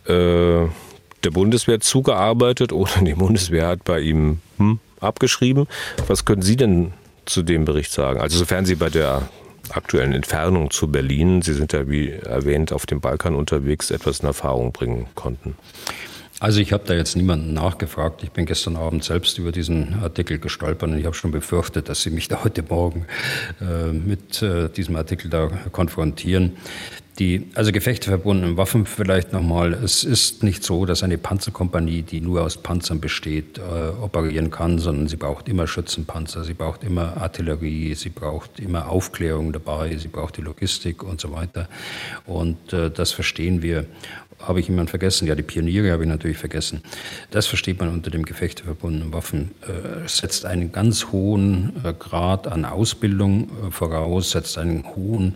[0.06, 0.68] äh,
[1.24, 5.68] der Bundeswehr zugearbeitet oder die Bundeswehr hat bei ihm hm, abgeschrieben.
[6.08, 6.94] Was können Sie denn
[7.26, 8.22] zu dem Bericht sagen?
[8.22, 9.24] Also sofern Sie bei der
[9.70, 14.28] aktuellen Entfernung zu Berlin, Sie sind ja wie erwähnt auf dem Balkan unterwegs, etwas in
[14.28, 15.56] Erfahrung bringen konnten.
[16.42, 18.24] Also ich habe da jetzt niemanden nachgefragt.
[18.24, 22.02] Ich bin gestern Abend selbst über diesen Artikel gestolpert und ich habe schon befürchtet, dass
[22.02, 23.06] Sie mich da heute Morgen
[23.62, 26.58] äh, mit äh, diesem Artikel da konfrontieren.
[27.22, 29.74] Die, also gefechteverbundenen Waffen vielleicht nochmal.
[29.74, 33.62] Es ist nicht so, dass eine Panzerkompanie, die nur aus Panzern besteht, äh,
[34.02, 39.54] operieren kann, sondern sie braucht immer Schützenpanzer, sie braucht immer Artillerie, sie braucht immer Aufklärung
[39.54, 41.70] dabei, sie braucht die Logistik und so weiter.
[42.26, 43.86] Und äh, das verstehen wir
[44.48, 45.28] habe ich jemanden vergessen?
[45.28, 46.82] Ja, die Pioniere habe ich natürlich vergessen.
[47.30, 49.52] Das versteht man unter dem Gefechte verbundenen Waffen.
[49.62, 55.36] Äh, setzt einen ganz hohen äh, Grad an Ausbildung äh, voraus, setzt einen hohen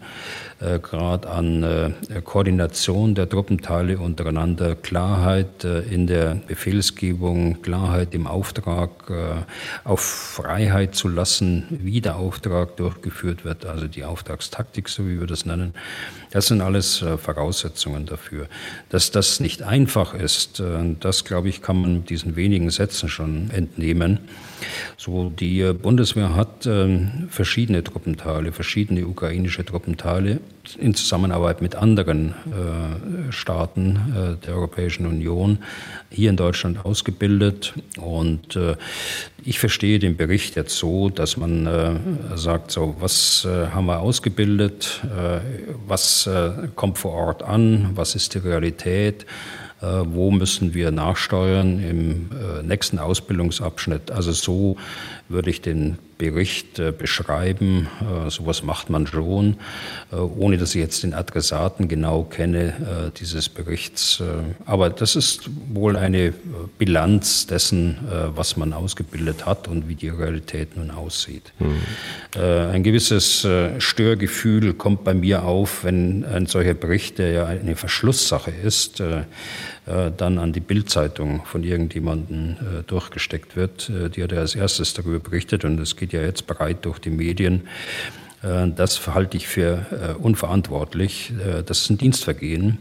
[0.59, 1.91] Grad an äh,
[2.23, 8.89] Koordination der Truppenteile untereinander, Klarheit äh, in der Befehlsgebung, Klarheit im Auftrag,
[9.83, 15.27] auf Freiheit zu lassen, wie der Auftrag durchgeführt wird, also die Auftragstaktik, so wie wir
[15.27, 15.73] das nennen.
[16.31, 18.47] Das sind alles Voraussetzungen dafür.
[18.89, 20.61] Dass das nicht einfach ist,
[20.99, 24.19] das, glaube ich, kann man diesen wenigen Sätzen schon entnehmen.
[24.97, 26.67] So, die Bundeswehr hat
[27.29, 30.39] verschiedene Truppenteile, verschiedene ukrainische Truppenteile
[30.79, 35.59] in Zusammenarbeit mit anderen äh, Staaten äh, der Europäischen Union
[36.09, 37.73] hier in Deutschland ausgebildet.
[37.97, 38.75] Und äh,
[39.43, 41.93] ich verstehe den Bericht jetzt so, dass man äh,
[42.35, 45.39] sagt, so, was äh, haben wir ausgebildet, äh,
[45.87, 46.29] was
[46.75, 49.25] kommt vor Ort an, was ist die Realität,
[49.81, 52.29] wo müssen wir nachsteuern im
[52.67, 54.09] nächsten Ausbildungsabschnitt.
[54.11, 54.77] Also so
[55.29, 57.87] würde ich den Bericht beschreiben.
[58.01, 59.57] Äh, sowas macht man schon,
[60.11, 64.21] äh, ohne dass ich jetzt den Adressaten genau kenne äh, dieses Berichts.
[64.65, 66.33] Aber das ist wohl eine
[66.77, 67.97] Bilanz dessen,
[68.35, 71.53] was man ausgebildet hat und wie die Realität nun aussieht.
[71.59, 72.41] Mhm.
[72.41, 73.47] ein gewisses
[73.79, 79.01] Störgefühl kommt bei mir auf, wenn ein solcher Bericht, der ja eine Verschlusssache ist,
[79.85, 82.55] dann an die Bildzeitung von irgendjemandem
[82.87, 83.91] durchgesteckt wird.
[84.15, 87.11] die hat ja als erstes darüber berichtet und es geht ja jetzt breit durch die
[87.11, 87.63] Medien.
[88.45, 91.33] Äh, das halte ich für äh, unverantwortlich.
[91.39, 92.77] Äh, das ist ein Dienstvergehen.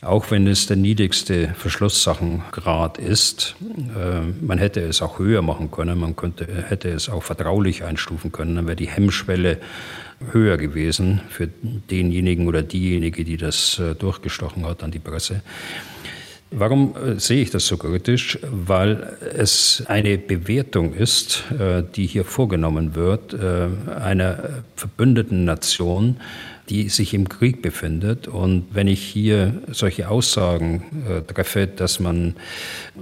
[0.00, 3.54] Auch wenn es der niedrigste Verschlusssachengrad ist,
[4.40, 8.56] man hätte es auch höher machen können, man könnte, hätte es auch vertraulich einstufen können,
[8.56, 9.58] dann wäre die Hemmschwelle
[10.32, 15.40] höher gewesen für denjenigen oder diejenige, die das durchgestochen hat an die Presse.
[16.54, 18.38] Warum äh, sehe ich das so kritisch?
[18.42, 26.18] Weil es eine Bewertung ist, äh, die hier vorgenommen wird, äh, einer verbündeten Nation,
[26.68, 28.28] die sich im Krieg befindet.
[28.28, 32.36] Und wenn ich hier solche Aussagen treffe, dass man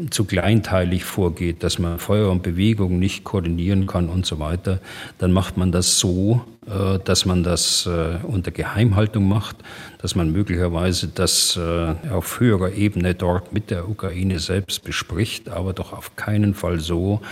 [0.08, 4.80] zu kleinteilig vorgeht, dass man Feuer und Bewegung nicht koordinieren kann und so weiter,
[5.18, 9.56] dann macht man das so, dass man das äh, unter Geheimhaltung macht,
[9.98, 15.72] dass man möglicherweise das äh, auf höherer Ebene dort mit der Ukraine selbst bespricht, aber
[15.72, 17.22] doch auf keinen Fall so,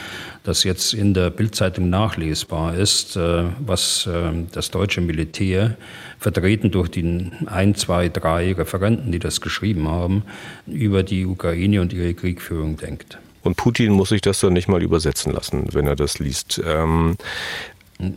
[0.44, 4.08] dass jetzt in der Bildzeitung nachlesbar ist, was
[4.52, 5.76] das deutsche Militär
[6.18, 10.22] vertreten durch die ein, zwei, drei Referenten, die das geschrieben haben,
[10.66, 13.18] über die Ukraine und ihre Kriegführung denkt.
[13.42, 16.60] Und Putin muss sich das dann nicht mal übersetzen lassen, wenn er das liest.
[16.66, 17.16] Ähm,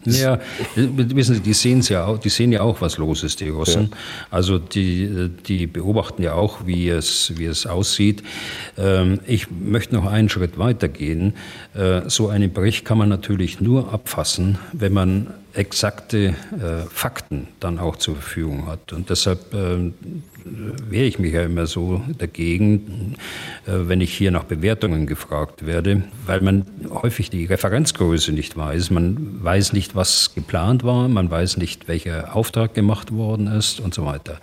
[0.06, 0.40] ja,
[0.76, 3.90] wissen Sie, die sehen ja auch, die sehen ja auch, was los ist, die Russen.
[3.90, 3.98] Ja.
[4.30, 8.22] Also die, die beobachten ja auch, wie es, wie es aussieht.
[8.78, 11.34] Ähm, ich möchte noch einen Schritt weitergehen.
[11.74, 17.80] Äh, so einen Bericht kann man natürlich nur abfassen, wenn man exakte äh, Fakten dann
[17.80, 18.94] auch zur Verfügung hat.
[18.94, 19.92] Und deshalb äh,
[20.46, 23.16] wehre ich mich ja immer so dagegen,
[23.66, 28.92] äh, wenn ich hier nach Bewertungen gefragt werde, weil man häufig die Referenzgröße nicht weiß.
[28.92, 33.94] Man weiß nicht, was geplant war, man weiß nicht, welcher Auftrag gemacht worden ist und
[33.94, 34.40] so weiter.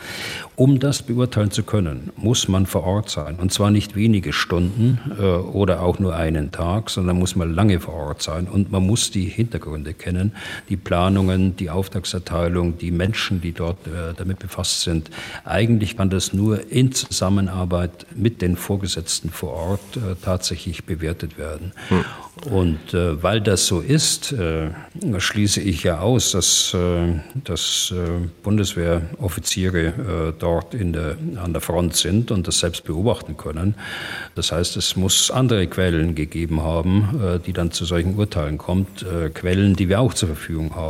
[0.57, 3.37] Um das beurteilen zu können, muss man vor Ort sein.
[3.37, 7.81] Und zwar nicht wenige Stunden äh, oder auch nur einen Tag, sondern muss man lange
[7.81, 8.47] vor Ort sein.
[8.47, 10.33] Und man muss die Hintergründe kennen,
[10.69, 15.11] die Planungen, die Auftragserteilung, die Menschen, die dort äh, damit befasst sind.
[15.44, 21.70] Eigentlich kann das nur in Zusammenarbeit mit den Vorgesetzten vor Ort äh, tatsächlich bewertet werden.
[21.88, 22.05] Hm.
[22.51, 24.70] Und äh, weil das so ist, äh,
[25.18, 31.96] schließe ich ja aus, dass, äh, dass äh, Bundeswehroffiziere dort in der, an der Front
[31.96, 33.74] sind und das selbst beobachten können.
[34.34, 39.74] Das heißt, es muss andere Quellen gegeben haben, die dann zu solchen Urteilen kommt, Quellen,
[39.76, 40.88] die wir auch zur Verfügung haben.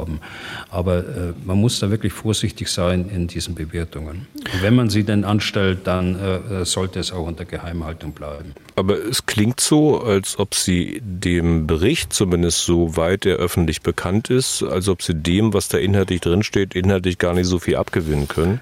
[0.71, 1.05] Aber
[1.45, 4.27] man muss da wirklich vorsichtig sein in diesen Bewertungen.
[4.53, 8.55] Und wenn man sie denn anstellt, dann sollte es auch unter Geheimhaltung bleiben.
[8.77, 14.63] Aber es klingt so, als ob Sie dem Bericht, zumindest soweit er öffentlich bekannt ist,
[14.63, 18.61] als ob sie dem, was da inhaltlich drinsteht, inhaltlich gar nicht so viel abgewinnen können?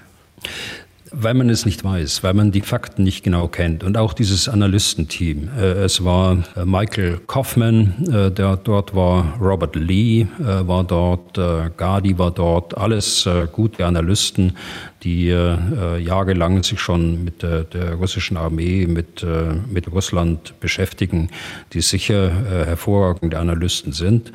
[1.12, 3.84] Weil man es nicht weiß, weil man die Fakten nicht genau kennt.
[3.84, 5.48] Und auch dieses Analystenteam.
[5.56, 11.38] Äh, es war äh, Michael Kaufman, äh, der dort war, Robert Lee war dort,
[11.76, 14.56] Gadi war dort, alles gute Analysten,
[15.02, 19.24] die jahrelang sich schon mit der, russischen Armee, mit,
[19.70, 21.28] mit Russland beschäftigen,
[21.72, 22.30] die sicher
[22.66, 24.32] hervorragende Analysten sind.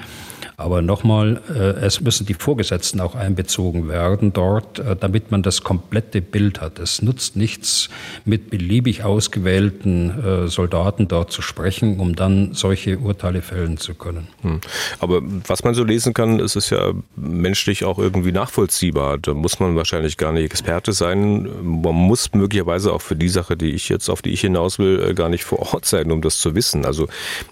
[0.57, 5.63] Aber nochmal, äh, es müssen die Vorgesetzten auch einbezogen werden dort, äh, damit man das
[5.63, 6.79] komplette Bild hat.
[6.79, 7.89] Es nutzt nichts,
[8.25, 14.27] mit beliebig ausgewählten äh, Soldaten dort zu sprechen, um dann solche Urteile fällen zu können.
[14.41, 14.61] Hm.
[14.99, 19.17] Aber was man so lesen kann, ist es ja menschlich auch irgendwie nachvollziehbar.
[19.17, 21.49] Da muss man wahrscheinlich gar nicht Experte sein.
[21.63, 25.13] Man muss möglicherweise auch für die Sache, die ich jetzt, auf die ich hinaus will,
[25.13, 26.85] gar nicht vor Ort sein, um das zu wissen.
[26.85, 27.07] Also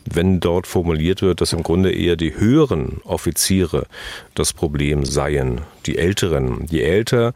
[0.06, 3.88] wenn dort formuliert wird, dass im Grunde eher die höheren Offiziere
[4.36, 6.66] das Problem seien, die Älteren.
[6.70, 7.34] Je älter,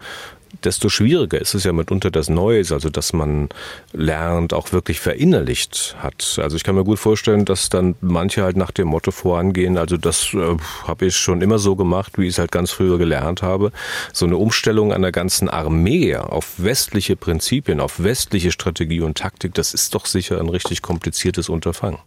[0.63, 3.49] desto schwieriger ist es ja mitunter das Neues, also dass man
[3.91, 6.39] lernt, auch wirklich verinnerlicht hat.
[6.41, 9.97] Also ich kann mir gut vorstellen, dass dann manche halt nach dem Motto vorangehen, also
[9.97, 13.41] das äh, habe ich schon immer so gemacht, wie ich es halt ganz früher gelernt
[13.41, 13.71] habe.
[14.11, 19.73] So eine Umstellung einer ganzen Armee auf westliche Prinzipien, auf westliche Strategie und Taktik, das
[19.73, 21.99] ist doch sicher ein richtig kompliziertes Unterfangen.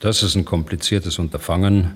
[0.00, 1.94] Das ist ein kompliziertes Unterfangen.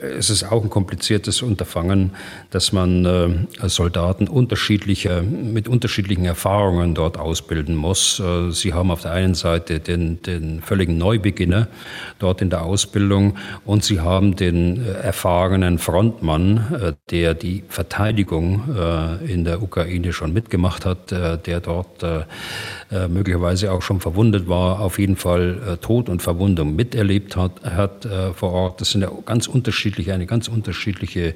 [0.00, 2.12] Es ist auch ein kompliziertes Unterfangen,
[2.50, 8.20] dass man äh, Soldaten unterschiedlicher, mit unterschiedlichen Erfahrungen dort ausbilden muss.
[8.20, 11.66] Äh, sie haben auf der einen Seite den, den völligen Neubeginner
[12.20, 18.62] dort in der Ausbildung und sie haben den äh, erfahrenen Frontmann, der die Verteidigung
[19.26, 22.04] in der Ukraine schon mitgemacht hat, der dort
[23.08, 28.52] möglicherweise auch schon verwundet war, auf jeden Fall Tod und Verwundung miterlebt hat, hat vor
[28.52, 28.80] Ort.
[28.80, 31.34] Das sind ja ganz unterschiedliche unterschiedliche, eine ganz unterschiedliche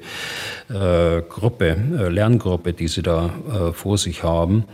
[0.69, 4.65] äh, Gruppe, äh, Lerngruppe, die sie da äh, vor sich haben.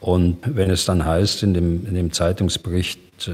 [0.00, 3.32] Und wenn es dann heißt in dem, in dem Zeitungsbericht, äh,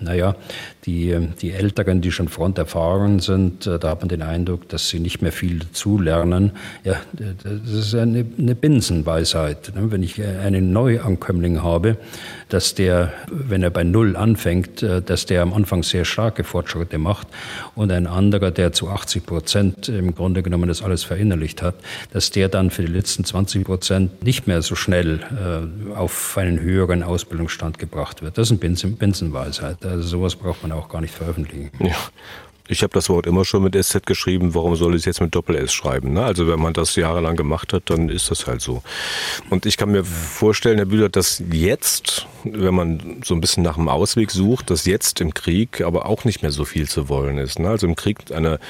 [0.00, 0.36] naja,
[0.84, 4.98] die, die Älteren, die schon fronterfahren sind, äh, da hat man den Eindruck, dass sie
[4.98, 6.52] nicht mehr viel dazulernen.
[6.82, 9.72] Ja, das ist eine, eine Binsenweisheit.
[9.76, 9.92] Ne?
[9.92, 11.96] Wenn ich einen Neuankömmling habe,
[12.48, 16.98] dass der, wenn er bei Null anfängt, äh, dass der am Anfang sehr starke Fortschritte
[16.98, 17.28] macht
[17.76, 21.76] und ein anderer, der zu 80 Prozent im Grunde genommen das alles verinnerlicht hat,
[22.12, 26.58] dass der dann für die letzten 20 Prozent nicht mehr so schnell äh, auf einen
[26.60, 28.36] höheren Ausbildungsstand gebracht wird.
[28.36, 29.84] Das ist eine Binsenweisheit.
[29.86, 31.70] Also sowas braucht man auch gar nicht veröffentlichen.
[31.80, 31.96] Ja.
[32.68, 35.34] Ich habe das Wort immer schon mit SZ geschrieben, warum soll ich es jetzt mit
[35.34, 36.12] Doppel-S schreiben?
[36.12, 36.24] Ne?
[36.24, 38.82] Also wenn man das jahrelang gemacht hat, dann ist das halt so.
[39.50, 43.76] Und ich kann mir vorstellen, Herr Bühler, dass jetzt, wenn man so ein bisschen nach
[43.76, 47.36] einem Ausweg sucht, dass jetzt im Krieg aber auch nicht mehr so viel zu wollen
[47.38, 47.58] ist.
[47.58, 47.68] Ne?
[47.68, 48.60] Also im Krieg eine,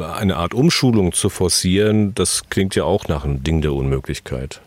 [0.00, 4.60] eine Art Umschulung zu forcieren, das klingt ja auch nach einem Ding der Unmöglichkeit.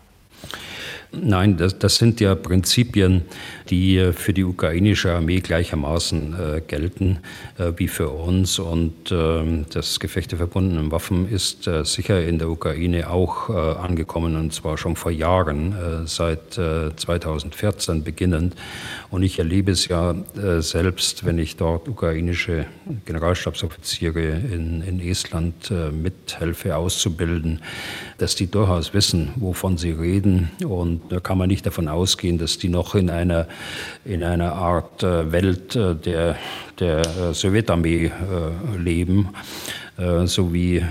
[1.11, 3.23] Nein, das, das sind ja Prinzipien,
[3.69, 7.19] die äh, für die ukrainische Armee gleichermaßen äh, gelten
[7.57, 8.59] äh, wie für uns.
[8.59, 14.53] Und äh, das Gefecht der verbundenen Waffen ist sicher in der Ukraine auch angekommen, und
[14.53, 18.55] zwar schon vor Jahren, seit 2014 beginnend.
[19.09, 20.15] Und ich erlebe es ja
[20.59, 22.65] selbst, wenn ich dort ukrainische
[23.05, 27.61] Generalstabsoffiziere in, in Estland mithelfe auszubilden,
[28.17, 32.57] dass die durchaus wissen, wovon sie reden und da kann man nicht davon ausgehen, dass
[32.57, 33.47] die noch in einer,
[34.05, 36.37] in einer Art äh, Welt äh, der,
[36.79, 38.11] der äh, Sowjetarmee
[38.77, 39.29] leben.
[40.27, 40.81] So wie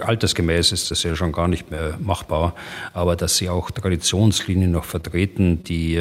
[0.00, 2.54] altersgemäß ist das ja schon gar nicht mehr machbar,
[2.92, 6.00] aber dass sie auch Traditionslinien noch vertreten, die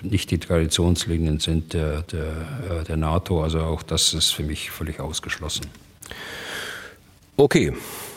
[0.00, 3.42] nicht die Traditionslinien sind der, der, der NATO.
[3.42, 5.66] Also auch das ist für mich völlig ausgeschlossen.
[7.36, 7.74] Okay,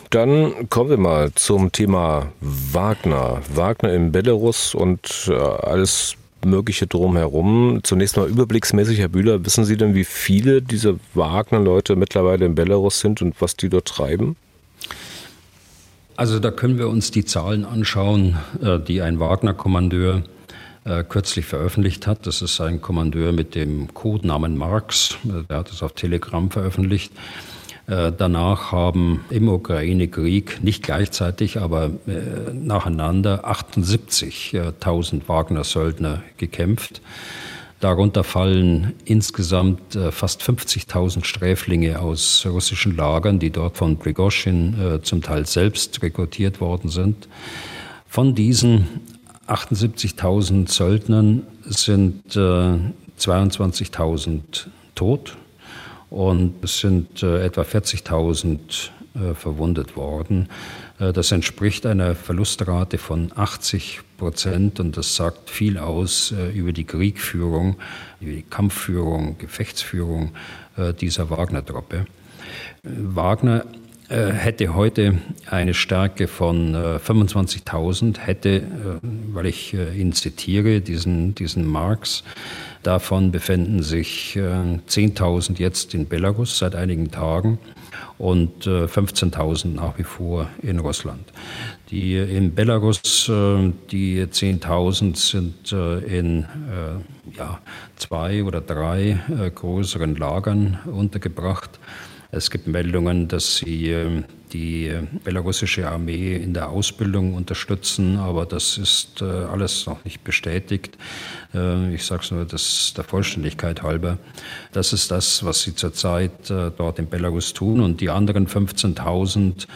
[0.08, 3.42] dann kommen wir mal zum Thema Wagner.
[3.52, 5.30] Wagner in Belarus und
[5.62, 7.80] alles Mögliche drumherum.
[7.82, 13.00] Zunächst mal überblicksmäßig, Herr Bühler, wissen Sie denn, wie viele dieser Wagner-Leute mittlerweile in Belarus
[13.00, 14.36] sind und was die dort treiben?
[16.16, 20.24] Also da können wir uns die Zahlen anschauen, äh, die ein Wagner-Kommandeur
[20.84, 22.26] äh, kürzlich veröffentlicht hat.
[22.26, 25.16] Das ist ein Kommandeur mit dem Codenamen Marx.
[25.48, 27.12] Der hat es auf Telegram veröffentlicht.
[27.88, 37.00] Äh, danach haben im Ukraine-Krieg nicht gleichzeitig, aber äh, nacheinander 78.000 Wagner-Söldner gekämpft.
[37.80, 45.22] Darunter fallen insgesamt äh, fast 50.000 Sträflinge aus russischen Lagern, die dort von Prigozhin zum
[45.22, 47.26] Teil selbst rekrutiert worden sind.
[48.06, 48.86] Von diesen
[49.46, 55.38] 78.000 Söldnern sind 22.000 tot
[56.10, 58.58] und es sind äh, etwa 40.000
[59.14, 60.48] äh, verwundet worden.
[60.98, 66.82] Äh, das entspricht einer Verlustrate von 80 Prozent und das sagt viel aus über die
[66.82, 67.76] Kriegführung,
[68.20, 70.32] über die Kampfführung, Gefechtsführung
[71.00, 72.06] dieser Wagner-Truppe.
[72.82, 73.64] Wagner
[74.08, 78.64] hätte heute eine Stärke von 25.000, hätte,
[79.32, 82.24] weil ich ihn zitiere, diesen, diesen Marx,
[82.88, 87.58] Davon befinden sich 10.000 äh, jetzt in Belarus seit einigen Tagen
[88.16, 91.30] und 15.000 äh, nach wie vor in Russland.
[91.90, 95.70] Die in Belarus, äh, die 10.000 sind
[96.10, 96.46] in
[97.36, 97.60] ja,
[97.96, 99.18] zwei oder drei
[99.54, 101.78] größeren Lagern untergebracht.
[102.30, 104.92] Es gibt Meldungen, dass sie ähm, die
[105.24, 110.98] belarussische Armee in der Ausbildung unterstützen, aber das ist äh, alles noch nicht bestätigt.
[111.54, 114.18] Äh, ich sage es nur das der Vollständigkeit halber.
[114.72, 117.80] Das ist das, was sie zurzeit äh, dort in Belarus tun.
[117.80, 119.66] Und die anderen 15.000,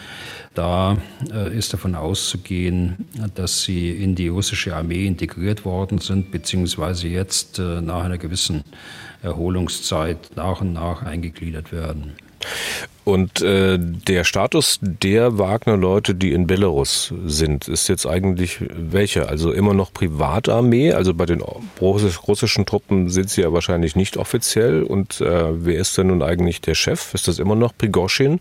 [0.55, 0.99] da
[1.55, 8.05] ist davon auszugehen, dass sie in die russische Armee integriert worden sind, beziehungsweise jetzt nach
[8.05, 8.63] einer gewissen
[9.23, 12.13] Erholungszeit nach und nach eingegliedert werden.
[13.05, 19.29] Und äh, der Status der Wagner-Leute, die in Belarus sind, ist jetzt eigentlich welcher?
[19.29, 20.93] Also immer noch Privatarmee?
[20.93, 21.43] Also bei den
[21.81, 24.85] russischen Truppen sind sie ja wahrscheinlich nicht offiziell.
[24.85, 27.13] Und äh, wer ist denn nun eigentlich der Chef?
[27.13, 28.41] Ist das immer noch Prigoshin?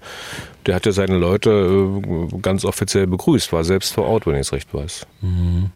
[0.68, 4.42] Der hat ja seine Leute äh, ganz offiziell begrüßt, war selbst vor Ort, wenn ich
[4.42, 5.08] es recht weiß.
[5.22, 5.72] Mhm.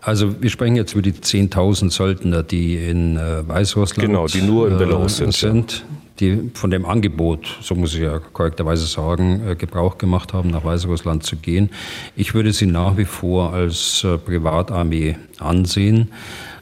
[0.00, 4.68] Also wir sprechen jetzt über die 10.000 Söldner, die in äh, Weißrussland genau, die nur
[4.68, 5.34] in Belarus äh, sind.
[5.34, 5.84] sind
[6.20, 10.64] die von dem Angebot, so muss ich ja korrekterweise sagen, äh, Gebrauch gemacht haben, nach
[10.64, 11.70] Weißrussland zu gehen.
[12.16, 16.12] Ich würde sie nach wie vor als äh, Privatarmee ansehen.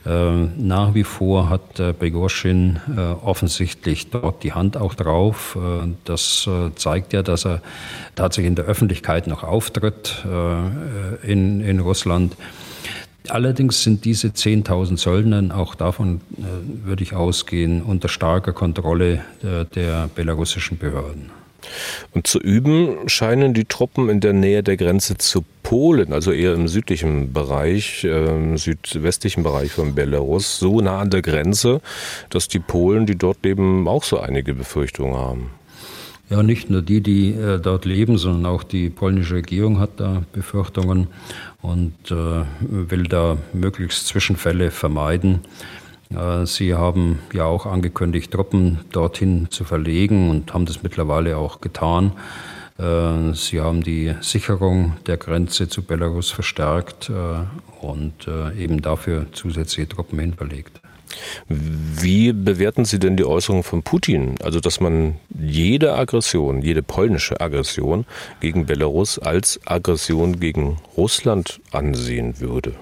[0.06, 2.80] Äh, nach wie vor hat Begoschin
[3.22, 5.59] offensichtlich dort die Hand auch drauf.
[6.04, 7.61] Das zeigt ja, dass er
[8.14, 10.24] tatsächlich in der Öffentlichkeit noch auftritt
[11.22, 12.36] in, in Russland.
[13.28, 19.64] Allerdings sind diese 10.000 Söldner, auch davon äh, würde ich ausgehen, unter starker Kontrolle der,
[19.64, 21.30] der belarussischen Behörden.
[22.12, 26.54] Und zu üben scheinen die Truppen in der Nähe der Grenze zu Polen, also eher
[26.54, 31.80] im südlichen Bereich, äh, südwestlichen Bereich von Belarus, so nah an der Grenze,
[32.30, 35.50] dass die Polen, die dort leben, auch so einige Befürchtungen haben.
[36.30, 40.22] Ja, nicht nur die, die äh, dort leben, sondern auch die polnische Regierung hat da
[40.32, 41.06] Befürchtungen
[41.62, 45.40] und äh, will da möglichst Zwischenfälle vermeiden.
[46.11, 51.61] Äh, sie haben ja auch angekündigt, Truppen dorthin zu verlegen und haben das mittlerweile auch
[51.61, 52.12] getan.
[52.78, 58.28] Äh, sie haben die Sicherung der Grenze zu Belarus verstärkt äh, und
[58.59, 60.80] eben dafür zusätzliche Truppen hinverlegt.
[61.48, 64.34] Wie bewerten Sie denn die Äußerung von Putin?
[64.42, 68.04] Also, dass man jede Aggression, jede polnische Aggression
[68.40, 72.74] gegen Belarus als Aggression gegen Russland ansehen würde?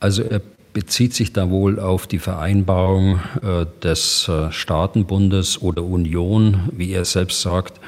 [0.00, 0.40] Also, er
[0.72, 7.06] bezieht sich da wohl auf die Vereinbarung äh, des äh, Staatenbundes oder Union, wie er
[7.06, 7.80] selbst sagt.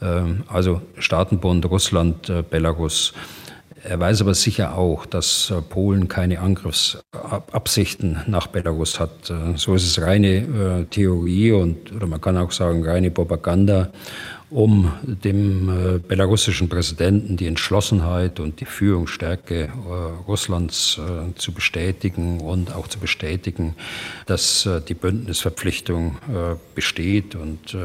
[0.00, 3.12] Äh, also Staatenbund Russland, äh, Belarus.
[3.82, 9.30] Er weiß aber sicher auch, dass äh, Polen keine Angriffsabsichten nach Belarus hat.
[9.30, 13.90] Äh, so ist es reine äh, Theorie und oder man kann auch sagen reine Propaganda,
[14.50, 19.68] um dem belarussischen Präsidenten die Entschlossenheit und die Führungsstärke
[20.26, 21.00] Russlands
[21.36, 23.76] zu bestätigen und auch zu bestätigen,
[24.26, 26.16] dass die Bündnisverpflichtung
[26.74, 27.76] besteht und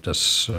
[0.00, 0.50] dass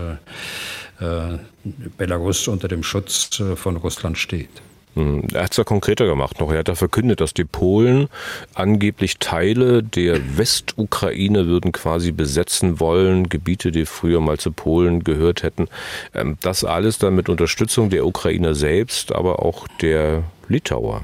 [1.98, 4.62] Belarus unter dem Schutz von Russland steht.
[4.96, 6.52] Hm, er hat es ja konkreter gemacht noch.
[6.52, 8.08] Er hat da verkündet, dass die Polen
[8.54, 15.44] angeblich Teile der Westukraine würden quasi besetzen wollen, Gebiete, die früher mal zu Polen gehört
[15.44, 15.68] hätten.
[16.14, 21.02] Ähm, das alles dann mit Unterstützung der Ukrainer selbst, aber auch der Litauer.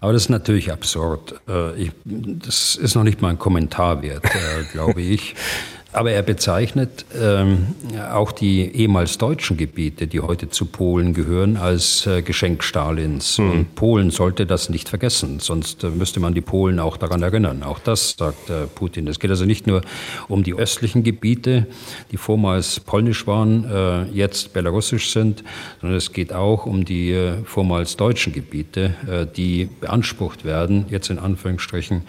[0.00, 1.40] Aber das ist natürlich absurd.
[1.48, 5.34] Äh, das ist noch nicht mal ein Kommentar wert, äh, glaube ich.
[5.90, 7.74] Aber er bezeichnet ähm,
[8.12, 13.38] auch die ehemals deutschen Gebiete, die heute zu Polen gehören, als äh, Geschenk Stalins.
[13.38, 13.50] Mhm.
[13.50, 17.62] Und Polen sollte das nicht vergessen, sonst äh, müsste man die Polen auch daran erinnern.
[17.62, 19.08] Auch das sagt äh, Putin.
[19.08, 19.80] Es geht also nicht nur
[20.28, 21.66] um die östlichen Gebiete,
[22.12, 25.42] die vormals polnisch waren, äh, jetzt belarussisch sind,
[25.80, 31.08] sondern es geht auch um die äh, vormals deutschen Gebiete, äh, die beansprucht werden, jetzt
[31.08, 32.02] in Anführungsstrichen,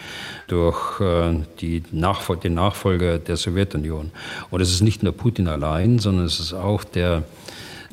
[0.52, 1.00] durch
[1.62, 4.12] die Nachfol den Nachfolger der Sowjetunion.
[4.50, 7.24] Und es ist nicht nur Putin allein, sondern es ist auch der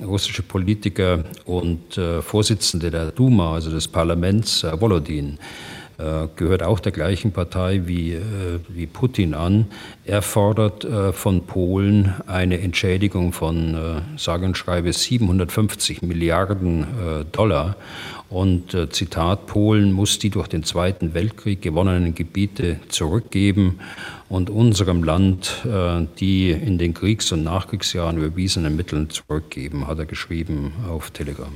[0.05, 5.39] russische Politiker und äh, Vorsitzende der Duma, also des Parlaments, äh, Volodin,
[5.99, 8.21] äh, gehört auch der gleichen Partei wie, äh,
[8.69, 9.67] wie Putin an.
[10.05, 16.87] Er fordert äh, von Polen eine Entschädigung von, äh, sage und schreibe, 750 Milliarden
[17.33, 17.77] Dollar.
[18.29, 23.79] Und äh, Zitat, Polen muss die durch den Zweiten Weltkrieg gewonnenen Gebiete zurückgeben
[24.29, 30.07] und unserem Land äh, die in den Kriegs- und Nachkriegsjahren überwiesenen Mittel zurückgeben, hat er
[30.07, 31.53] geschrieben auf Telegram.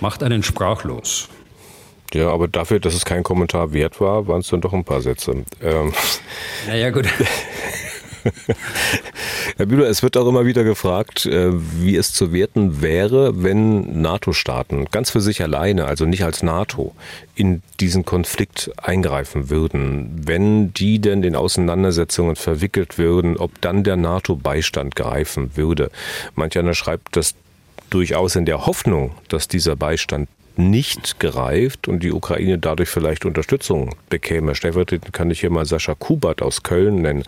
[0.00, 1.28] Macht einen sprachlos.
[2.14, 5.02] Ja, aber dafür, dass es kein Kommentar wert war, waren es dann doch ein paar
[5.02, 5.44] Sätze.
[5.62, 5.92] Ähm.
[6.66, 7.06] Naja, gut.
[9.56, 14.00] Herr Bühler, es wird auch immer wieder gefragt, äh, wie es zu werten wäre, wenn
[14.02, 16.94] NATO-Staaten ganz für sich alleine, also nicht als NATO,
[17.34, 20.10] in diesen Konflikt eingreifen würden.
[20.26, 25.90] Wenn die denn in Auseinandersetzungen verwickelt würden, ob dann der NATO-Beistand greifen würde.
[26.34, 27.34] Manch einer schreibt das
[27.90, 30.28] durchaus in der Hoffnung, dass dieser Beistand
[30.58, 34.54] nicht gereift und die Ukraine dadurch vielleicht Unterstützung bekäme.
[34.54, 37.24] Stellvertretend kann ich hier mal Sascha Kubert aus Köln nennen,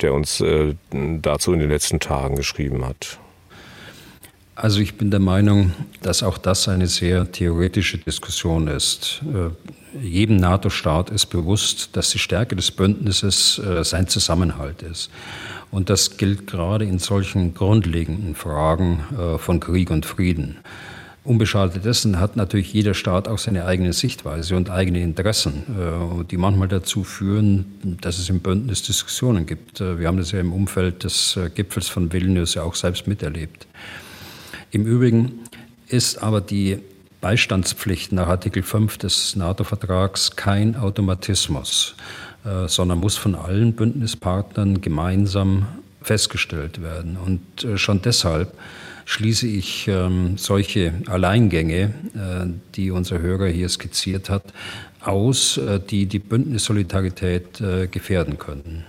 [0.00, 3.18] der uns äh, dazu in den letzten Tagen geschrieben hat.
[4.54, 5.72] Also ich bin der Meinung,
[6.02, 9.22] dass auch das eine sehr theoretische Diskussion ist.
[9.22, 9.50] Äh,
[10.00, 15.10] jedem NATO-Staat ist bewusst, dass die Stärke des Bündnisses äh, sein Zusammenhalt ist.
[15.70, 20.58] Und das gilt gerade in solchen grundlegenden Fragen äh, von Krieg und Frieden.
[21.28, 26.38] Unbeschadet dessen hat natürlich jeder Staat auch seine eigene Sichtweise und eigene Interessen, äh, die
[26.38, 29.82] manchmal dazu führen, dass es im Bündnis Diskussionen gibt.
[29.82, 33.06] Äh, wir haben das ja im Umfeld des äh, Gipfels von Vilnius ja auch selbst
[33.06, 33.66] miterlebt.
[34.70, 35.40] Im Übrigen
[35.88, 36.78] ist aber die
[37.20, 41.96] Beistandspflicht nach Artikel 5 des NATO-Vertrags kein Automatismus,
[42.68, 45.66] sondern muss von allen Bündnispartnern gemeinsam
[46.00, 47.16] festgestellt werden.
[47.16, 48.52] Und schon deshalb
[49.08, 54.44] schließe ich ähm, solche Alleingänge, äh, die unser Hörer hier skizziert hat,
[55.00, 58.84] aus, äh, die die Bündnissolidarität äh, gefährden könnten.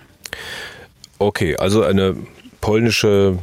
[1.18, 2.16] Okay, also eine
[2.60, 3.38] polnische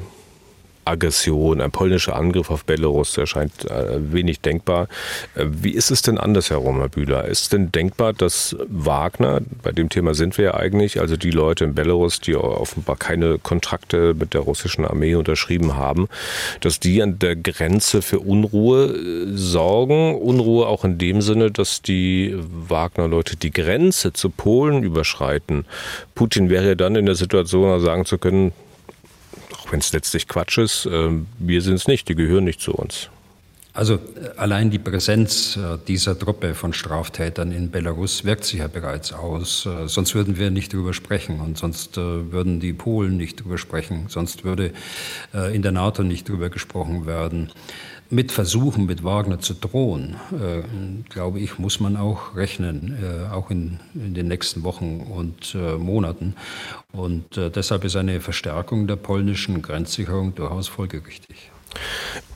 [0.88, 4.88] Aggression, ein polnischer Angriff auf Belarus erscheint äh, wenig denkbar.
[5.36, 7.26] Äh, wie ist es denn andersherum, Herr Bühler?
[7.26, 11.32] Ist es denn denkbar, dass Wagner, bei dem Thema sind wir ja eigentlich, also die
[11.32, 16.08] Leute in Belarus, die offenbar keine Kontrakte mit der russischen Armee unterschrieben haben,
[16.62, 20.16] dass die an der Grenze für Unruhe äh, sorgen?
[20.16, 25.66] Unruhe auch in dem Sinne, dass die Wagner-Leute die Grenze zu Polen überschreiten.
[26.16, 28.54] Putin wäre dann in der Situation, sagen zu können,
[29.68, 31.10] auch wenn es letztlich Quatsch ist, äh,
[31.40, 33.10] wir sind es nicht, die gehören nicht zu uns.
[33.74, 34.00] Also äh,
[34.38, 39.68] allein die Präsenz äh, dieser Truppe von Straftätern in Belarus wirkt sich ja bereits aus.
[39.86, 44.44] Sonst würden wir nicht darüber sprechen und sonst würden die Polen nicht darüber sprechen, sonst
[44.44, 44.72] würde
[45.54, 47.52] in der NATO nicht darüber gesprochen werden
[48.10, 50.64] mit Versuchen, mit Wagner zu drohen, äh,
[51.10, 55.78] glaube ich, muss man auch rechnen, äh, auch in, in, den nächsten Wochen und äh,
[55.78, 56.36] Monaten.
[56.92, 61.52] Und äh, deshalb ist eine Verstärkung der polnischen Grenzsicherung durchaus folgerichtig.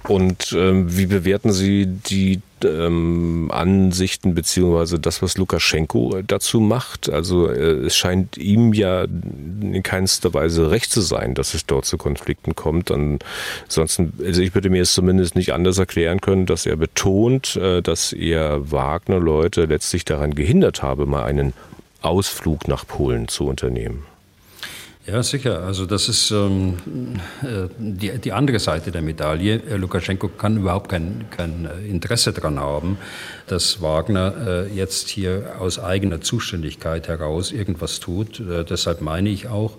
[0.08, 7.10] Und ähm, wie bewerten Sie die ähm, Ansichten beziehungsweise das, was Lukaschenko dazu macht?
[7.10, 11.86] Also äh, es scheint ihm ja in keinster Weise recht zu sein, dass es dort
[11.86, 12.90] zu Konflikten kommt.
[12.92, 17.82] Ansonsten, also ich würde mir es zumindest nicht anders erklären können, dass er betont, äh,
[17.82, 21.54] dass er Wagner-Leute letztlich daran gehindert habe, mal einen
[22.02, 24.11] Ausflug nach Polen zu unternehmen.
[25.08, 25.64] Ja, sicher.
[25.64, 26.78] Also das ist ähm,
[27.42, 29.56] äh, die, die andere Seite der Medaille.
[29.56, 33.00] Äh, Lukaschenko kann überhaupt kein, kein äh, Interesse daran haben,
[33.48, 38.40] dass Wagner äh, jetzt hier aus eigener Zuständigkeit heraus irgendwas tut.
[38.40, 39.74] Äh, deshalb meine ich auch,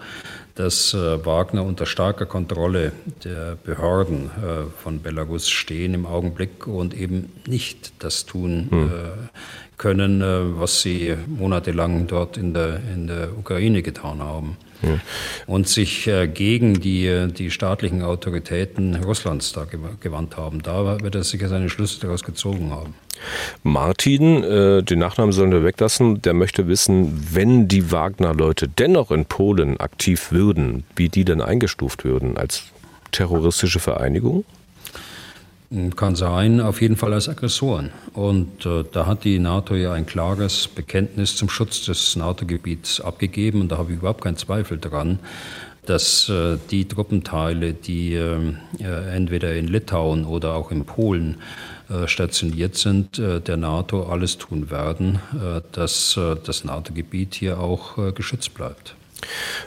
[0.56, 2.90] dass äh, Wagner unter starker Kontrolle
[3.22, 4.30] der Behörden
[4.82, 8.90] von Belarus stehen im Augenblick und eben nicht das tun hm.
[9.78, 10.22] Können,
[10.58, 14.98] was sie monatelang dort in der, in der Ukraine getan haben ja.
[15.46, 19.66] und sich äh, gegen die, die staatlichen Autoritäten Russlands da
[20.00, 20.62] gewandt haben.
[20.62, 22.94] Da wird er sicher seine Schlüsse daraus gezogen haben.
[23.62, 29.26] Martin, äh, den Nachnamen sollen wir weglassen, der möchte wissen, wenn die Wagner-Leute dennoch in
[29.26, 32.64] Polen aktiv würden, wie die denn eingestuft würden als
[33.12, 34.44] terroristische Vereinigung?
[35.96, 37.90] Kann sein, auf jeden Fall als Aggressoren.
[38.12, 43.62] Und äh, da hat die NATO ja ein klares Bekenntnis zum Schutz des NATO-Gebiets abgegeben.
[43.62, 45.18] Und da habe ich überhaupt keinen Zweifel daran,
[45.86, 51.38] dass äh, die Truppenteile, die äh, entweder in Litauen oder auch in Polen
[51.88, 58.14] äh, stationiert sind, äh, der NATO alles tun werden, äh, dass das NATO-Gebiet hier auch
[58.14, 58.94] geschützt bleibt.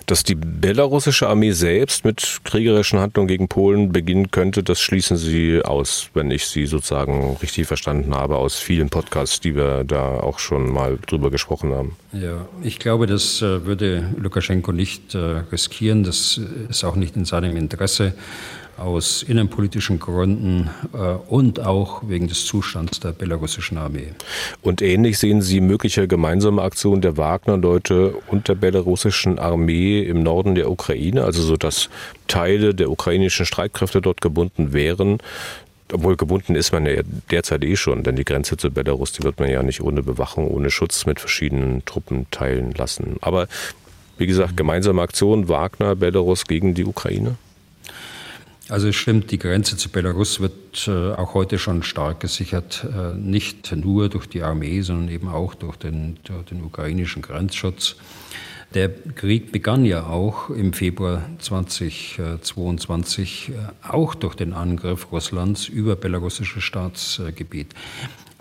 [0.06, 5.62] Dass die belarussische Armee selbst mit kriegerischen Handlungen gegen Polen beginnen könnte, das schließen Sie
[5.64, 10.39] aus, wenn ich Sie sozusagen richtig verstanden habe, aus vielen Podcasts, die wir da auch
[10.39, 11.95] schon mal drüber gesprochen haben.
[12.14, 15.18] Ja, ich glaube, das äh, würde Lukaschenko nicht äh,
[15.51, 16.03] riskieren.
[16.03, 16.39] Das
[16.70, 18.14] ist auch nicht in seinem Interesse
[18.78, 24.09] aus innenpolitischen Gründen äh, und auch wegen des Zustands der belarussischen Armee.
[24.61, 30.55] Und ähnlich sehen Sie mögliche gemeinsame Aktionen der Wagner-Leute und der belarussischen Armee im Norden
[30.55, 31.89] der Ukraine, also so dass
[32.28, 35.19] Teile der ukrainischen Streitkräfte dort gebunden wären.
[35.93, 39.39] Obwohl gebunden ist man ja derzeit eh schon, denn die Grenze zu Belarus, die wird
[39.39, 43.17] man ja nicht ohne Bewachung, ohne Schutz mit verschiedenen Truppen teilen lassen.
[43.21, 43.47] Aber
[44.17, 47.36] wie gesagt, gemeinsame Aktion Wagner, Belarus gegen die Ukraine?
[48.68, 53.13] Also es stimmt, die Grenze zu Belarus wird äh, auch heute schon stark gesichert, äh,
[53.13, 57.95] nicht nur durch die Armee, sondern eben auch durch den, durch den ukrainischen Grenzschutz.
[58.74, 63.51] Der Krieg begann ja auch im Februar 2022 äh,
[63.88, 67.76] auch durch den Angriff Russlands über belarussisches Staatsgebiet.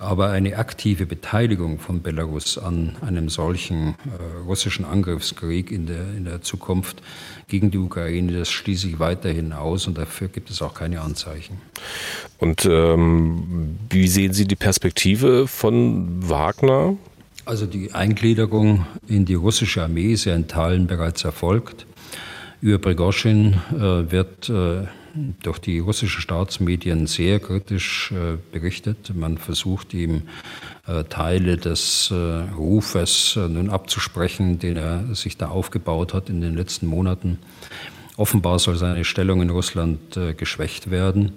[0.05, 6.25] Aber eine aktive Beteiligung von Belarus an einem solchen äh, russischen Angriffskrieg in der, in
[6.25, 7.03] der Zukunft
[7.49, 11.59] gegen die Ukraine, das schließe ich weiterhin aus und dafür gibt es auch keine Anzeichen.
[12.39, 16.97] Und ähm, wie sehen Sie die Perspektive von Wagner?
[17.47, 21.87] Also die Eingliederung in die russische Armee ist ja in Teilen bereits erfolgt.
[22.61, 24.87] Über Prigozhin äh, wird äh,
[25.43, 29.15] durch die russischen Staatsmedien sehr kritisch äh, berichtet.
[29.15, 30.23] Man versucht ihm
[30.87, 36.41] äh, Teile des äh, Rufes äh, nun abzusprechen, den er sich da aufgebaut hat in
[36.41, 37.39] den letzten Monaten.
[38.17, 41.33] Offenbar soll seine Stellung in Russland äh, geschwächt werden.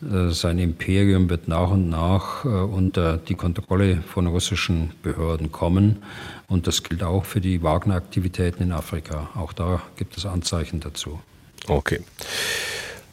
[0.00, 6.02] Äh, sein Imperium wird nach und nach unter die Kontrolle von russischen Behörden kommen.
[6.46, 9.30] Und das gilt auch für die Wagner-Aktivitäten in Afrika.
[9.34, 11.20] Auch da gibt es Anzeichen dazu.
[11.66, 12.00] Okay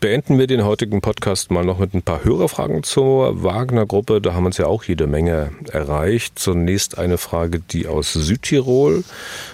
[0.06, 4.22] beenden wir den heutigen Podcast mal noch mit ein paar Hörerfragen zur Wagner-Gruppe.
[4.22, 6.38] Da haben uns ja auch jede Menge erreicht.
[6.38, 9.04] Zunächst eine Frage, die aus Südtirol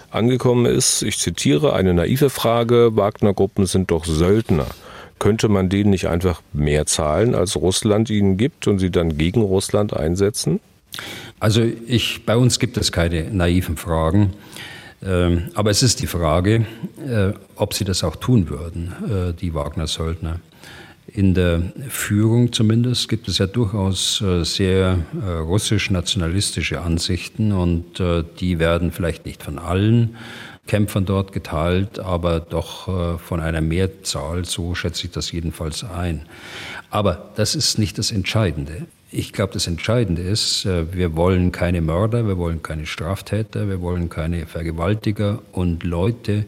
[0.10, 1.04] angekommen ist.
[1.04, 2.98] Ich zitiere eine naive Frage.
[2.98, 4.68] Wagner-Gruppen sind doch Söldner.
[5.20, 9.44] Könnte man denen nicht einfach mehr zahlen, als Russland ihnen gibt und sie dann gegen
[9.44, 10.60] Russland einsetzen?
[11.40, 14.34] Also ich, bei uns gibt es keine naiven Fragen.
[15.04, 16.66] Ähm, aber es ist die Frage,
[17.08, 20.40] äh, ob sie das auch tun würden, äh, die Wagner-Söldner.
[21.08, 28.02] In der Führung zumindest gibt es ja durchaus äh, sehr russisch-nationalistische Ansichten und
[28.40, 30.16] die werden vielleicht nicht von allen
[30.68, 36.22] Kämpfern dort geteilt, aber doch von einer Mehrzahl, so schätze ich das jedenfalls ein.
[36.92, 38.86] Aber das ist nicht das Entscheidende.
[39.14, 43.82] Ich glaube, das Entscheidende ist, äh, wir wollen keine Mörder, wir wollen keine Straftäter, wir
[43.82, 46.46] wollen keine Vergewaltiger und Leute,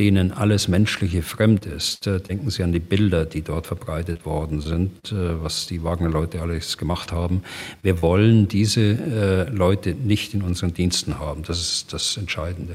[0.00, 2.08] denen alles Menschliche fremd ist.
[2.08, 6.42] Äh, denken Sie an die Bilder, die dort verbreitet worden sind, äh, was die Wagner-Leute
[6.42, 7.44] alles gemacht haben.
[7.82, 11.44] Wir wollen diese Leute nicht in unseren Diensten haben.
[11.44, 12.74] Das ist das Entscheidende.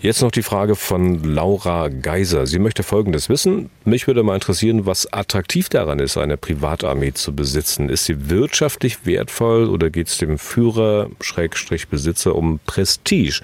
[0.00, 2.46] Jetzt noch die Frage von Laura Geiser.
[2.46, 3.70] Sie möchte Folgendes wissen.
[3.84, 7.88] Mich würde mal interessieren, was attraktiv daran ist, eine Privatarmee zu besitzen.
[7.88, 13.40] Ist sie wirtschaftlich wertvoll oder geht es dem Führer, Schrägstrich Besitzer, um Prestige?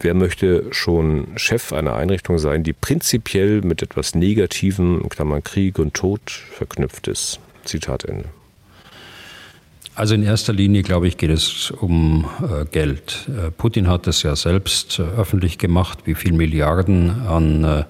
[0.00, 5.08] Wer möchte schon Chef einer Einrichtung sein, die prinzipiell mit etwas Negativem,
[5.44, 6.20] Krieg und Tod,
[6.52, 7.38] verknüpft ist?
[7.64, 8.41] Zitat Ende.
[9.94, 13.28] Also in erster Linie, glaube ich, geht es um äh, Geld.
[13.28, 17.84] Äh, Putin hat es ja selbst äh, öffentlich gemacht, wie viel Milliarden an äh,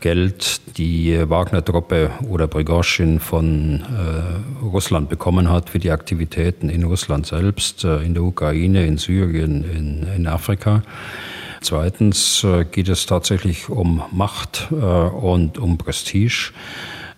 [0.00, 7.26] Geld die Wagner-Truppe oder Prigozhin von äh, Russland bekommen hat für die Aktivitäten in Russland
[7.26, 10.82] selbst, äh, in der Ukraine, in Syrien, in, in Afrika.
[11.62, 16.52] Zweitens geht es tatsächlich um Macht und um Prestige.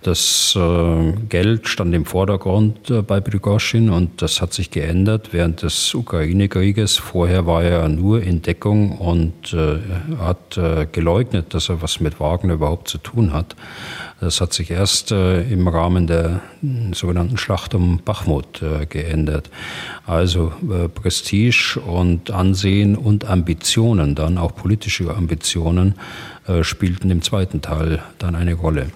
[0.02, 5.62] Das äh, Geld stand im Vordergrund äh, bei Prigozhin und das hat sich geändert während
[5.62, 6.96] des Ukraine-Krieges.
[6.96, 9.78] Vorher war er nur in Deckung und äh,
[10.18, 13.54] hat äh, geleugnet, dass er was mit Wagner überhaupt zu tun hat.
[14.20, 19.50] Das hat sich erst äh, im Rahmen der äh, sogenannten Schlacht um Bachmut geändert.
[20.04, 20.52] Also
[20.94, 25.94] Prestige und Ansehen und Ambitionen, dann auch politische Ambitionen,
[26.62, 28.88] spielten im zweiten Teil dann eine Rolle.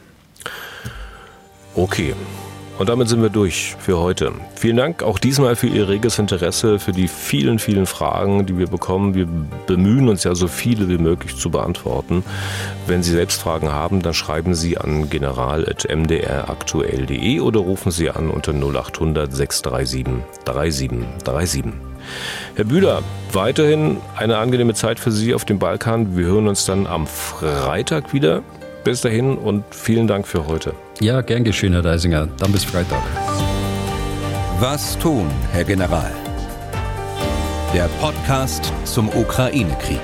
[1.76, 2.14] Okay.
[2.78, 4.32] Und damit sind wir durch für heute.
[4.54, 8.66] Vielen Dank auch diesmal für Ihr reges Interesse, für die vielen, vielen Fragen, die wir
[8.66, 9.14] bekommen.
[9.14, 9.26] Wir
[9.66, 12.22] bemühen uns ja so viele wie möglich zu beantworten.
[12.86, 18.52] Wenn Sie selbst Fragen haben, dann schreiben Sie an general.mdraktuell.de oder rufen Sie an unter
[18.52, 21.64] 0800 637 3737.
[22.56, 23.02] Herr Bühler,
[23.32, 26.14] weiterhin eine angenehme Zeit für Sie auf dem Balkan.
[26.16, 28.42] Wir hören uns dann am Freitag wieder.
[28.84, 30.74] Bis dahin und vielen Dank für heute.
[31.00, 32.26] Ja, gern geschehen, Herr Deisinger.
[32.38, 33.02] Dann bis Freitag.
[34.58, 36.10] Was tun, Herr General?
[37.74, 40.00] Der Podcast zum Ukraine-Krieg.